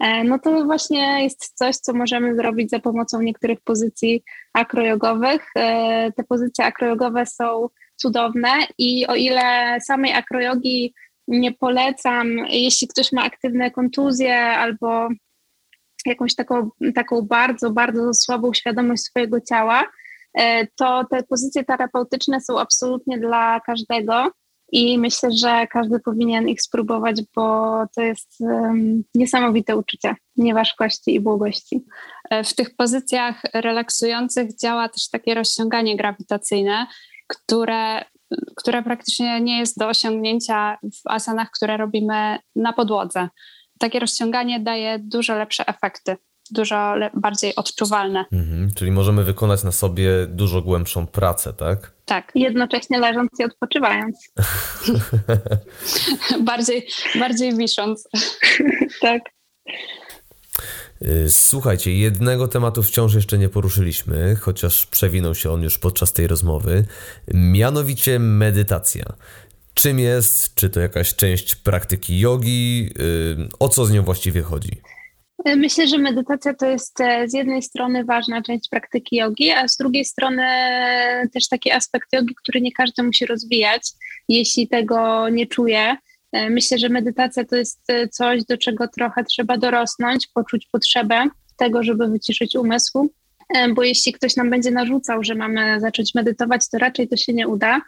E, 0.00 0.24
no 0.24 0.38
to 0.38 0.64
właśnie 0.64 1.22
jest 1.22 1.58
coś, 1.58 1.76
co 1.76 1.92
możemy 1.94 2.36
zrobić 2.36 2.70
za 2.70 2.78
pomocą 2.78 3.22
niektórych 3.22 3.60
pozycji 3.60 4.22
akrojogowych. 4.52 5.46
E, 5.56 6.12
te 6.12 6.24
pozycje 6.24 6.64
akrojogowe 6.64 7.26
są 7.26 7.68
cudowne 7.96 8.50
i 8.78 9.06
o 9.06 9.14
ile 9.14 9.78
samej 9.80 10.12
akrojogi 10.12 10.94
nie 11.28 11.52
polecam, 11.52 12.28
jeśli 12.48 12.88
ktoś 12.88 13.12
ma 13.12 13.24
aktywne 13.24 13.70
kontuzje 13.70 14.36
albo 14.38 15.08
jakąś 16.06 16.34
taką, 16.34 16.70
taką 16.94 17.22
bardzo, 17.22 17.70
bardzo 17.70 18.14
słabą 18.14 18.54
świadomość 18.54 19.02
swojego 19.02 19.40
ciała, 19.40 19.84
e, 20.34 20.66
to 20.66 21.04
te 21.10 21.22
pozycje 21.22 21.64
terapeutyczne 21.64 22.40
są 22.40 22.58
absolutnie 22.58 23.18
dla 23.18 23.60
każdego 23.60 24.30
i 24.72 24.98
myślę, 24.98 25.30
że 25.32 25.66
każdy 25.66 26.00
powinien 26.00 26.48
ich 26.48 26.62
spróbować, 26.62 27.20
bo 27.36 27.76
to 27.96 28.02
jest 28.02 28.40
um, 28.40 29.02
niesamowite 29.14 29.76
uczucie 29.76 30.14
nieważkości 30.36 31.14
i 31.14 31.20
błogości. 31.20 31.84
W 32.44 32.54
tych 32.54 32.76
pozycjach 32.76 33.42
relaksujących 33.54 34.56
działa 34.56 34.88
też 34.88 35.08
takie 35.08 35.34
rozciąganie 35.34 35.96
grawitacyjne, 35.96 36.86
które, 37.26 38.04
które 38.56 38.82
praktycznie 38.82 39.40
nie 39.40 39.58
jest 39.58 39.78
do 39.78 39.88
osiągnięcia 39.88 40.78
w 40.82 41.00
asanach, 41.10 41.50
które 41.50 41.76
robimy 41.76 42.38
na 42.56 42.72
podłodze. 42.72 43.28
Takie 43.78 43.98
rozciąganie 43.98 44.60
daje 44.60 44.98
dużo 44.98 45.34
lepsze 45.34 45.66
efekty 45.66 46.16
dużo 46.50 46.94
bardziej 47.14 47.54
odczuwalne. 47.54 48.24
Mhm, 48.32 48.70
czyli 48.74 48.90
możemy 48.90 49.24
wykonać 49.24 49.64
na 49.64 49.72
sobie 49.72 50.26
dużo 50.26 50.62
głębszą 50.62 51.06
pracę, 51.06 51.52
tak? 51.52 51.97
Tak. 52.08 52.32
Jednocześnie 52.34 52.98
leżąc 52.98 53.30
i 53.40 53.44
odpoczywając. 53.44 54.32
bardziej, 56.50 56.88
bardziej 57.18 57.56
wisząc. 57.56 58.08
tak. 59.00 59.22
Y, 61.02 61.26
słuchajcie, 61.30 61.94
jednego 61.94 62.48
tematu 62.48 62.82
wciąż 62.82 63.14
jeszcze 63.14 63.38
nie 63.38 63.48
poruszyliśmy, 63.48 64.36
chociaż 64.36 64.86
przewinął 64.86 65.34
się 65.34 65.50
on 65.50 65.62
już 65.62 65.78
podczas 65.78 66.12
tej 66.12 66.26
rozmowy, 66.26 66.84
mianowicie 67.34 68.18
medytacja. 68.18 69.04
Czym 69.74 69.98
jest? 69.98 70.54
Czy 70.54 70.70
to 70.70 70.80
jakaś 70.80 71.14
część 71.14 71.56
praktyki 71.56 72.20
jogi? 72.20 72.90
Y, 73.00 73.48
o 73.58 73.68
co 73.68 73.86
z 73.86 73.90
nią 73.90 74.02
właściwie 74.02 74.42
chodzi? 74.42 74.80
E, 75.48 75.56
myślę, 75.56 75.88
że 75.88 75.98
medytacja 75.98 76.54
to 76.54 76.66
jest 76.66 77.00
e, 77.00 77.28
z 77.28 77.34
jednej 77.34 77.62
strony 77.62 78.04
ważna 78.04 78.42
część 78.42 78.68
praktyki 78.68 79.16
jogi, 79.16 79.50
a 79.50 79.68
z 79.68 79.76
drugiej 79.76 80.04
strony 80.04 80.42
też 81.32 81.48
taki 81.48 81.72
aspekt 81.72 82.08
jogi, 82.12 82.34
który 82.34 82.60
nie 82.60 82.72
każdy 82.72 83.02
musi 83.02 83.26
rozwijać, 83.26 83.82
jeśli 84.28 84.68
tego 84.68 85.28
nie 85.28 85.46
czuje. 85.46 85.96
E, 86.32 86.50
myślę, 86.50 86.78
że 86.78 86.88
medytacja 86.88 87.44
to 87.44 87.56
jest 87.56 87.80
coś, 88.10 88.44
do 88.44 88.58
czego 88.58 88.88
trochę 88.88 89.24
trzeba 89.24 89.58
dorosnąć, 89.58 90.26
poczuć 90.34 90.68
potrzebę 90.72 91.24
tego, 91.56 91.82
żeby 91.82 92.08
wyciszyć 92.08 92.56
umysł, 92.56 93.10
bo 93.74 93.82
jeśli 93.82 94.12
ktoś 94.12 94.36
nam 94.36 94.50
będzie 94.50 94.70
narzucał, 94.70 95.24
że 95.24 95.34
mamy 95.34 95.80
zacząć 95.80 96.14
medytować, 96.14 96.68
to 96.70 96.78
raczej 96.78 97.08
to 97.08 97.16
się 97.16 97.32
nie 97.32 97.48
uda. 97.48 97.80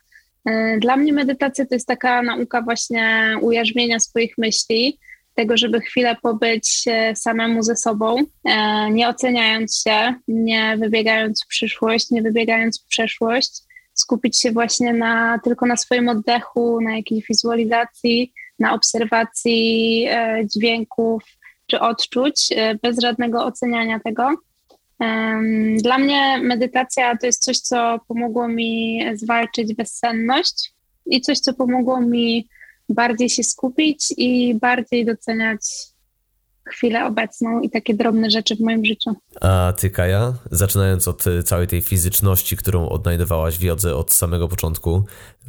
Dla 0.79 0.96
mnie 0.96 1.12
medytacja 1.12 1.66
to 1.66 1.75
jest 1.75 1.87
taka 1.87 2.23
nauka 2.23 2.62
właśnie 2.62 3.35
ujarzmienia 3.40 4.01
swoich 4.01 4.38
myśli, 4.38 4.99
tego, 5.40 5.57
żeby 5.57 5.81
chwilę 5.81 6.16
pobyć 6.22 6.85
samemu 7.14 7.62
ze 7.62 7.76
sobą, 7.76 8.16
e, 8.44 8.90
nie 8.90 9.09
oceniając 9.09 9.83
się, 9.83 10.14
nie 10.29 10.76
wybiegając 10.79 11.44
w 11.44 11.46
przyszłość, 11.46 12.11
nie 12.11 12.22
wybiegając 12.22 12.83
w 12.83 12.87
przeszłość, 12.87 13.62
skupić 13.94 14.38
się 14.38 14.53
właśnie 14.53 14.92
na, 14.92 15.38
tylko 15.44 15.66
na 15.66 15.76
swoim 15.76 16.09
oddechu, 16.09 16.81
na 16.81 16.96
jakiejś 16.96 17.26
wizualizacji, 17.29 18.33
na 18.59 18.74
obserwacji 18.74 20.07
e, 20.11 20.42
dźwięków 20.46 21.22
czy 21.66 21.81
odczuć, 21.81 22.48
e, 22.57 22.74
bez 22.74 23.00
żadnego 23.00 23.44
oceniania 23.44 24.00
tego. 24.00 24.29
Dla 25.76 25.98
mnie 25.98 26.38
medytacja 26.42 27.16
to 27.16 27.26
jest 27.26 27.42
coś, 27.42 27.59
co 27.59 28.00
pomogło 28.09 28.48
mi 28.48 29.03
zwalczyć 29.14 29.74
bezsenność 29.74 30.72
i 31.07 31.20
coś, 31.20 31.38
co 31.38 31.55
pomogło 31.55 32.00
mi 32.00 32.48
bardziej 32.90 33.31
się 33.31 33.42
skupić 33.42 34.14
i 34.16 34.55
bardziej 34.55 35.07
doceniać 35.07 35.61
chwilę 36.68 37.07
obecną 37.07 37.61
i 37.61 37.70
takie 37.70 37.94
drobne 37.94 38.31
rzeczy 38.31 38.57
w 38.57 38.61
moim 38.61 38.85
życiu. 38.85 39.11
A 39.40 39.72
ty, 39.79 39.90
Kaja, 39.90 40.35
zaczynając 40.50 41.09
od 41.09 41.26
y, 41.26 41.42
całej 41.42 41.66
tej 41.66 41.83
fizyczności, 41.83 42.57
którą 42.57 42.88
odnajdowałaś 42.88 43.59
w 43.59 43.62
jodze 43.62 43.96
od 43.96 44.12
samego 44.12 44.48
początku, 44.48 45.05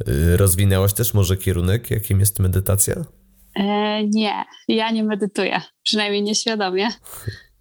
y, 0.08 0.36
rozwinęłaś 0.36 0.92
też 0.92 1.14
może 1.14 1.36
kierunek, 1.36 1.90
jakim 1.90 2.20
jest 2.20 2.38
medytacja? 2.38 2.94
E, 3.56 4.04
nie, 4.06 4.44
ja 4.68 4.90
nie 4.90 5.04
medytuję, 5.04 5.60
przynajmniej 5.82 6.22
nieświadomie. 6.22 6.88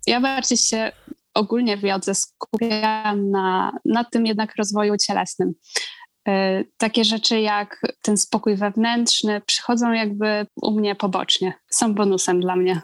Ja 0.07 0.21
bardziej 0.21 0.57
się 0.57 0.91
ogólnie 1.33 1.77
w 1.77 1.81
jodze 1.81 2.15
skupiam 2.15 3.29
na, 3.29 3.71
na 3.85 4.03
tym 4.03 4.25
jednak 4.25 4.55
rozwoju 4.55 4.97
cielesnym. 4.97 5.53
E, 6.27 6.63
takie 6.77 7.03
rzeczy 7.03 7.39
jak 7.39 7.81
ten 8.01 8.17
spokój 8.17 8.55
wewnętrzny 8.55 9.41
przychodzą 9.41 9.91
jakby 9.91 10.45
u 10.61 10.71
mnie 10.71 10.95
pobocznie, 10.95 11.53
są 11.69 11.93
bonusem 11.93 12.41
dla 12.41 12.55
mnie. 12.55 12.81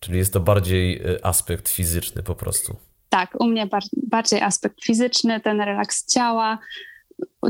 Czyli 0.00 0.18
jest 0.18 0.32
to 0.32 0.40
bardziej 0.40 1.02
e, 1.02 1.26
aspekt 1.26 1.68
fizyczny 1.68 2.22
po 2.22 2.34
prostu. 2.34 2.76
Tak, 3.08 3.40
u 3.40 3.46
mnie 3.46 3.66
bar 3.66 3.82
bardziej 3.96 4.42
aspekt 4.42 4.84
fizyczny, 4.84 5.40
ten 5.40 5.60
relaks 5.60 6.06
ciała. 6.06 6.58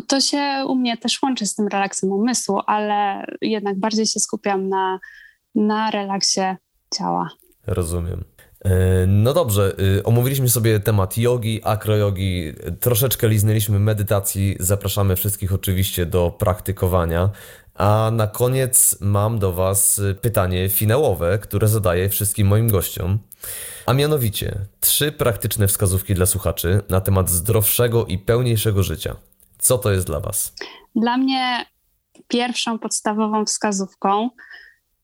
To 0.08 0.20
się 0.20 0.64
u 0.68 0.74
mnie 0.74 0.96
też 0.96 1.22
łączy 1.22 1.46
z 1.46 1.54
tym 1.54 1.68
relaksem 1.68 2.12
umysłu, 2.12 2.60
ale 2.66 3.26
jednak 3.40 3.78
bardziej 3.78 4.06
się 4.06 4.20
skupiam 4.20 4.68
na, 4.68 4.98
na 5.54 5.90
relaksie 5.90 6.40
ciała. 6.94 7.30
Rozumiem. 7.68 8.24
E, 8.64 9.06
no 9.06 9.34
dobrze, 9.34 9.74
y, 9.98 10.02
omówiliśmy 10.02 10.48
sobie 10.48 10.80
temat 10.80 11.18
jogi, 11.18 11.60
akrojogi, 11.64 12.52
troszeczkę 12.80 13.28
liznęliśmy 13.28 13.78
medytacji, 13.78 14.56
zapraszamy 14.60 15.16
wszystkich 15.16 15.52
oczywiście 15.52 16.06
do 16.06 16.30
praktykowania. 16.38 17.30
A 17.74 18.10
na 18.12 18.26
koniec 18.26 18.98
mam 19.00 19.38
do 19.38 19.52
Was 19.52 20.00
pytanie 20.20 20.68
finałowe, 20.68 21.38
które 21.38 21.68
zadaję 21.68 22.08
wszystkim 22.08 22.46
moim 22.46 22.68
gościom. 22.68 23.18
A 23.86 23.92
mianowicie 23.92 24.58
trzy 24.80 25.12
praktyczne 25.12 25.68
wskazówki 25.68 26.14
dla 26.14 26.26
słuchaczy 26.26 26.82
na 26.88 27.00
temat 27.00 27.30
zdrowszego 27.30 28.06
i 28.06 28.18
pełniejszego 28.18 28.82
życia. 28.82 29.16
Co 29.58 29.78
to 29.78 29.92
jest 29.92 30.06
dla 30.06 30.20
Was? 30.20 30.54
Dla 30.96 31.16
mnie 31.16 31.66
pierwszą 32.28 32.78
podstawową 32.78 33.44
wskazówką 33.44 34.30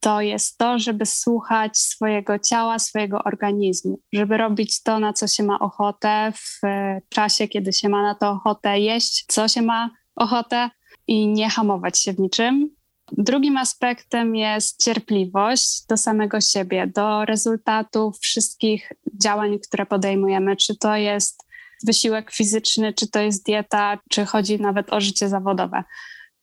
to 0.04 0.20
jest 0.20 0.58
to, 0.58 0.78
żeby 0.78 1.06
słuchać 1.06 1.78
swojego 1.78 2.38
ciała, 2.38 2.78
swojego 2.78 3.22
organizmu, 3.24 3.98
żeby 4.12 4.36
robić 4.36 4.82
to, 4.82 4.98
na 4.98 5.12
co 5.12 5.26
się 5.26 5.42
ma 5.42 5.58
ochotę 5.58 6.32
w 6.32 6.60
czasie, 7.08 7.48
kiedy 7.48 7.72
się 7.72 7.88
ma 7.88 8.02
na 8.02 8.14
to 8.14 8.30
ochotę, 8.30 8.80
jeść, 8.80 9.24
co 9.28 9.48
się 9.48 9.62
ma 9.62 9.90
ochotę 10.16 10.70
i 11.06 11.28
nie 11.28 11.50
hamować 11.50 11.98
się 11.98 12.12
w 12.12 12.18
niczym. 12.18 12.70
Drugim 13.12 13.56
aspektem 13.56 14.36
jest 14.36 14.82
cierpliwość 14.82 15.86
do 15.86 15.96
samego 15.96 16.40
siebie, 16.40 16.86
do 16.86 17.24
rezultatów 17.24 18.18
wszystkich 18.18 18.92
działań, 19.22 19.58
które 19.58 19.86
podejmujemy, 19.86 20.56
czy 20.56 20.76
to 20.76 20.96
jest 20.96 21.44
wysiłek 21.86 22.30
fizyczny, 22.30 22.92
czy 22.92 23.10
to 23.10 23.20
jest 23.20 23.46
dieta, 23.46 23.98
czy 24.10 24.24
chodzi 24.24 24.60
nawet 24.60 24.92
o 24.92 25.00
życie 25.00 25.28
zawodowe. 25.28 25.84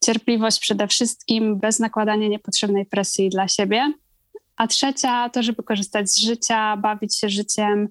Cierpliwość 0.06 0.60
przede 0.60 0.88
wszystkim, 0.88 1.60
bez 1.60 1.80
nakładania 1.80 2.28
niepotrzebnej 2.28 2.86
presji 2.86 3.30
dla 3.30 3.48
siebie. 3.48 3.94
A 4.58 4.68
trzecia 4.68 5.30
to, 5.30 5.44
żeby 5.44 5.64
korzystać 5.64 6.10
z 6.10 6.18
życia, 6.18 6.78
bawić 6.78 7.18
się 7.18 7.30
życiem, 7.30 7.88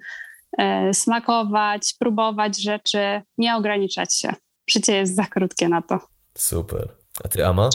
yy, 0.58 0.94
smakować, 0.94 1.94
próbować 1.98 2.62
rzeczy, 2.62 3.22
nie 3.38 3.56
ograniczać 3.56 4.14
się. 4.14 4.34
Życie 4.70 4.96
jest 4.96 5.16
za 5.16 5.24
krótkie 5.24 5.68
na 5.68 5.82
to. 5.82 5.98
Super. 6.38 6.88
A 7.24 7.28
ty, 7.28 7.46
Ama? 7.46 7.70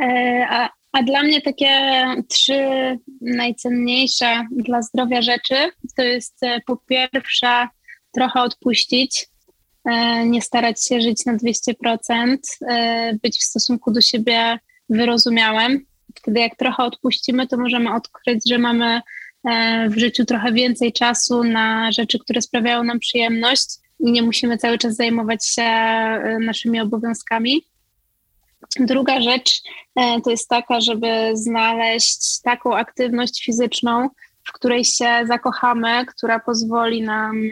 E, 0.00 0.46
a, 0.50 0.70
a 0.92 1.02
dla 1.02 1.22
mnie 1.22 1.42
takie 1.42 2.04
trzy 2.28 2.60
najcenniejsze 3.20 4.44
dla 4.50 4.82
zdrowia 4.82 5.22
rzeczy 5.22 5.54
to 5.96 6.02
jest 6.02 6.42
e, 6.42 6.60
po 6.66 6.76
pierwsze 6.76 7.68
trochę 8.14 8.42
odpuścić, 8.42 9.22
e, 9.22 9.26
nie 10.26 10.42
starać 10.42 10.84
się 10.84 11.00
żyć 11.00 11.26
na 11.26 11.36
200%, 11.36 12.36
być 13.22 13.38
w 13.38 13.44
stosunku 13.44 13.92
do 13.92 14.00
siebie 14.00 14.58
wyrozumiałym. 14.88 15.86
Wtedy 16.14 16.40
jak 16.40 16.56
trochę 16.56 16.82
odpuścimy, 16.82 17.46
to 17.46 17.56
możemy 17.56 17.94
odkryć, 17.94 18.40
że 18.48 18.58
mamy 18.58 19.00
w 19.88 19.98
życiu 19.98 20.24
trochę 20.24 20.52
więcej 20.52 20.92
czasu 20.92 21.44
na 21.44 21.92
rzeczy, 21.92 22.18
które 22.18 22.42
sprawiają 22.42 22.84
nam 22.84 22.98
przyjemność 22.98 23.66
i 24.00 24.12
nie 24.12 24.22
musimy 24.22 24.58
cały 24.58 24.78
czas 24.78 24.96
zajmować 24.96 25.46
się 25.46 25.62
naszymi 26.40 26.80
obowiązkami. 26.80 27.62
Druga 28.80 29.20
rzecz 29.20 29.62
e, 29.96 30.20
to 30.20 30.30
jest 30.30 30.48
taka, 30.48 30.80
żeby 30.80 31.30
znaleźć 31.34 32.40
taką 32.42 32.76
aktywność 32.76 33.44
fizyczną, 33.44 34.08
w 34.44 34.52
której 34.52 34.84
się 34.84 35.24
zakochamy, 35.26 36.06
która 36.06 36.40
pozwoli 36.40 37.02
nam 37.02 37.36
e, 37.36 37.50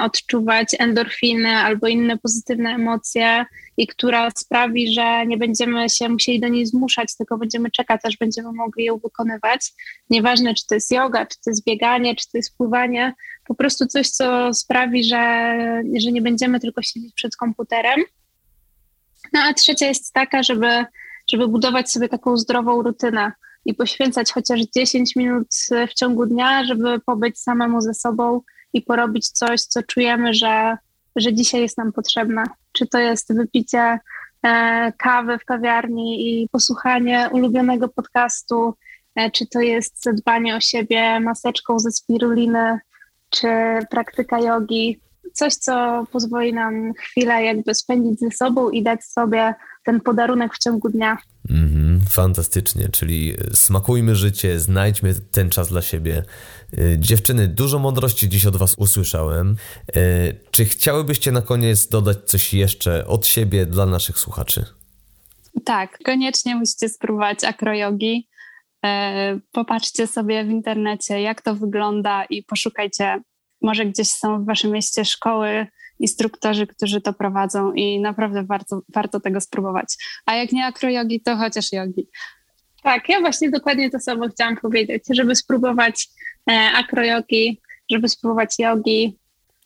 odczuwać 0.00 0.76
endorfiny 0.78 1.56
albo 1.56 1.88
inne 1.88 2.18
pozytywne 2.18 2.70
emocje 2.70 3.44
i 3.76 3.86
która 3.86 4.30
sprawi, 4.30 4.92
że 4.92 5.26
nie 5.26 5.36
będziemy 5.36 5.90
się 5.90 6.08
musieli 6.08 6.40
do 6.40 6.48
niej 6.48 6.66
zmuszać, 6.66 7.16
tylko 7.16 7.38
będziemy 7.38 7.70
czekać, 7.70 8.00
aż 8.04 8.16
będziemy 8.16 8.52
mogli 8.52 8.84
ją 8.84 8.98
wykonywać. 8.98 9.72
Nieważne, 10.10 10.54
czy 10.54 10.66
to 10.66 10.74
jest 10.74 10.92
yoga, 10.92 11.26
czy 11.26 11.36
to 11.44 11.50
jest 11.50 11.64
bieganie, 11.64 12.16
czy 12.16 12.30
to 12.30 12.38
jest 12.38 12.56
pływanie, 12.56 13.14
po 13.48 13.54
prostu 13.54 13.86
coś, 13.86 14.08
co 14.08 14.54
sprawi, 14.54 15.04
że, 15.04 15.82
że 16.00 16.12
nie 16.12 16.22
będziemy 16.22 16.60
tylko 16.60 16.82
siedzieć 16.82 17.14
przed 17.14 17.36
komputerem, 17.36 18.00
no 19.32 19.40
a 19.40 19.54
trzecia 19.54 19.86
jest 19.86 20.12
taka, 20.12 20.42
żeby, 20.42 20.84
żeby 21.30 21.48
budować 21.48 21.90
sobie 21.90 22.08
taką 22.08 22.36
zdrową 22.36 22.82
rutynę 22.82 23.32
i 23.64 23.74
poświęcać 23.74 24.32
chociaż 24.32 24.60
10 24.60 25.16
minut 25.16 25.48
w 25.90 25.94
ciągu 25.94 26.26
dnia, 26.26 26.64
żeby 26.64 27.00
pobyć 27.00 27.38
samemu 27.38 27.80
ze 27.80 27.94
sobą 27.94 28.40
i 28.72 28.82
porobić 28.82 29.28
coś, 29.28 29.60
co 29.60 29.82
czujemy, 29.82 30.34
że, 30.34 30.76
że 31.16 31.34
dzisiaj 31.34 31.60
jest 31.60 31.78
nam 31.78 31.92
potrzebne. 31.92 32.44
Czy 32.72 32.86
to 32.86 32.98
jest 32.98 33.34
wypicie 33.34 33.98
e, 34.42 34.92
kawy 34.98 35.38
w 35.38 35.44
kawiarni 35.44 36.42
i 36.42 36.48
posłuchanie 36.48 37.28
ulubionego 37.32 37.88
podcastu, 37.88 38.74
e, 39.14 39.30
czy 39.30 39.46
to 39.46 39.60
jest 39.60 40.02
zadbanie 40.02 40.56
o 40.56 40.60
siebie 40.60 41.20
maseczką 41.20 41.78
ze 41.78 41.92
spiruliny, 41.92 42.78
czy 43.30 43.48
praktyka 43.90 44.38
jogi 44.38 45.00
coś, 45.32 45.54
co 45.54 46.06
pozwoli 46.12 46.54
nam 46.54 46.92
chwilę 46.94 47.44
jakby 47.44 47.74
spędzić 47.74 48.20
ze 48.20 48.30
sobą 48.30 48.70
i 48.70 48.82
dać 48.82 49.04
sobie 49.04 49.54
ten 49.88 50.00
podarunek 50.00 50.54
w 50.54 50.58
ciągu 50.58 50.88
dnia. 50.88 51.18
Mm, 51.50 52.00
fantastycznie, 52.10 52.88
czyli 52.88 53.34
smakujmy 53.52 54.16
życie, 54.16 54.60
znajdźmy 54.60 55.14
ten 55.14 55.50
czas 55.50 55.68
dla 55.68 55.82
siebie. 55.82 56.22
Y, 56.78 56.96
dziewczyny, 56.98 57.48
dużo 57.48 57.78
mądrości 57.78 58.28
dziś 58.28 58.46
od 58.46 58.56
Was 58.56 58.74
usłyszałem. 58.78 59.56
Y, 59.96 60.40
czy 60.50 60.64
chciałybyście 60.64 61.32
na 61.32 61.42
koniec 61.42 61.88
dodać 61.88 62.18
coś 62.24 62.54
jeszcze 62.54 63.06
od 63.06 63.26
siebie 63.26 63.66
dla 63.66 63.86
naszych 63.86 64.18
słuchaczy? 64.18 64.64
Tak, 65.64 65.98
koniecznie 66.04 66.56
musicie 66.56 66.88
spróbować 66.88 67.44
akrojogi. 67.44 68.28
Y, 68.86 68.88
popatrzcie 69.52 70.06
sobie 70.06 70.44
w 70.44 70.50
internecie, 70.50 71.20
jak 71.20 71.42
to 71.42 71.54
wygląda 71.54 72.24
i 72.24 72.42
poszukajcie 72.42 73.20
może 73.62 73.86
gdzieś 73.86 74.08
są 74.08 74.42
w 74.42 74.46
waszym 74.46 74.70
mieście 74.70 75.04
szkoły, 75.04 75.66
instruktorzy, 76.00 76.66
którzy 76.66 77.00
to 77.00 77.12
prowadzą 77.12 77.72
i 77.72 78.00
naprawdę 78.00 78.44
warto, 78.44 78.82
warto 78.94 79.20
tego 79.20 79.40
spróbować. 79.40 79.94
A 80.26 80.34
jak 80.34 80.52
nie 80.52 80.66
akrojogi, 80.66 81.20
to 81.20 81.36
chociaż 81.36 81.72
jogi. 81.72 82.08
Tak, 82.82 83.08
ja 83.08 83.20
właśnie 83.20 83.50
dokładnie 83.50 83.90
to 83.90 84.00
samo 84.00 84.28
chciałam 84.28 84.56
powiedzieć, 84.56 85.04
żeby 85.10 85.36
spróbować 85.36 86.08
e, 86.50 86.52
akrojogi, 86.76 87.60
żeby 87.90 88.08
spróbować 88.08 88.54
jogi 88.58 89.18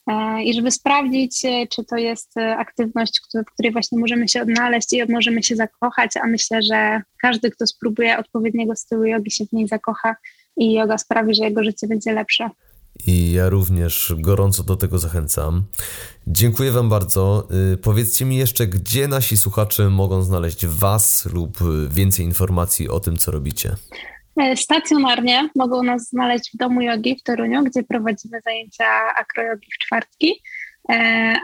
e, 0.07 0.43
i 0.43 0.55
żeby 0.55 0.71
sprawdzić, 0.71 1.45
e, 1.45 1.67
czy 1.67 1.85
to 1.85 1.97
jest 1.97 2.35
aktywność, 2.39 3.21
w 3.35 3.53
której 3.53 3.73
właśnie 3.73 3.99
możemy 3.99 4.29
się 4.29 4.43
odnaleźć 4.43 4.93
i 4.93 5.13
możemy 5.13 5.43
się 5.43 5.57
zakochać, 5.57 6.17
a 6.17 6.27
myślę, 6.27 6.63
że 6.63 7.03
każdy, 7.23 7.51
kto 7.51 7.67
spróbuje 7.67 8.19
odpowiedniego 8.19 8.77
stylu 8.77 9.05
jogi 9.05 9.31
się 9.31 9.45
w 9.47 9.53
niej 9.53 9.69
zakocha 9.69 10.17
i 10.57 10.73
yoga 10.73 10.99
sprawi, 10.99 11.35
że 11.35 11.45
jego 11.45 11.65
życie 11.65 11.87
będzie 11.87 12.13
lepsze 12.13 12.51
i 13.07 13.33
ja 13.33 13.49
również 13.49 14.15
gorąco 14.19 14.63
do 14.63 14.77
tego 14.77 14.99
zachęcam. 14.99 15.65
Dziękuję 16.27 16.73
Wam 16.73 16.89
bardzo. 16.89 17.49
Y, 17.75 17.77
powiedzcie 17.77 18.25
mi 18.25 18.37
jeszcze, 18.37 18.67
gdzie 18.67 19.09
nasi 19.09 19.37
słuchacze 19.37 19.91
mogą 19.91 20.23
znaleźć 20.23 20.67
Was 20.67 21.29
lub 21.33 21.59
więcej 21.91 22.25
informacji 22.25 22.89
o 22.89 23.01
tym, 23.01 23.17
co 23.17 23.31
robicie. 23.31 23.77
E, 24.37 24.57
stacjonarnie 24.57 25.49
mogą 25.57 25.83
nas 25.83 26.09
znaleźć 26.09 26.51
w 26.55 26.57
Domu 26.57 26.81
Jogi 26.81 27.17
w 27.17 27.23
Toruniu, 27.23 27.65
gdzie 27.65 27.83
prowadzimy 27.83 28.41
zajęcia 28.45 28.85
akrojogi 29.17 29.67
w 29.75 29.85
czwartki, 29.85 30.43
e, 30.89 30.95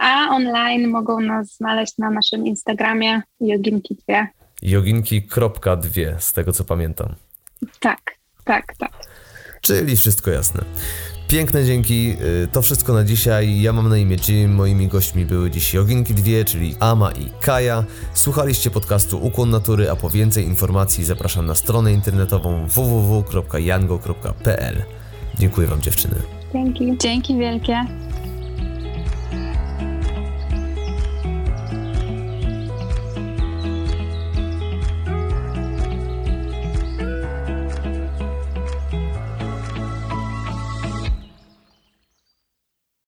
a 0.01 0.29
online 0.31 0.89
mogą 0.89 1.21
nas 1.21 1.57
znaleźć 1.57 1.99
na 1.99 2.11
naszym 2.11 2.47
Instagramie 2.47 3.23
joginki2. 3.41 4.27
Joginki.2, 4.63 6.19
z 6.19 6.33
tego 6.33 6.53
co 6.53 6.65
pamiętam. 6.65 7.15
Tak, 7.81 8.01
tak, 8.45 8.75
tak. 8.79 8.93
Czyli 9.61 9.97
wszystko 9.97 10.31
jasne. 10.31 10.65
Piękne 11.29 11.65
dzięki, 11.65 12.17
y, 12.45 12.49
to 12.53 12.63
wszystko 12.63 12.93
na 12.93 13.05
dzisiaj. 13.05 13.61
Ja 13.61 13.73
mam 13.73 13.89
na 13.89 13.97
imię 13.97 14.17
Jim, 14.29 14.55
moimi 14.55 14.89
gośćmi 14.89 15.25
były 15.25 15.51
dziś 15.51 15.75
Joginki 15.75 16.15
dwie, 16.15 16.45
czyli 16.45 16.75
Ama 16.81 17.13
i 17.13 17.31
Kaja. 17.41 17.85
Słuchaliście 18.15 18.71
podcastu 18.71 19.19
Ukłon 19.19 19.51
Natury, 19.51 19.91
a 19.91 19.97
po 19.97 20.11
więcej 20.11 20.45
informacji 20.45 21.05
zapraszam 21.05 21.47
na 21.47 21.55
stronę 21.55 21.93
internetową 21.93 22.67
www.jango.pl. 22.69 24.03
Dziękuję 25.39 25.67
Wam 25.67 25.81
dziewczyny. 25.83 26.15
Dzięki. 26.53 26.97
Dzięki 26.99 27.39
wielkie. 27.39 27.85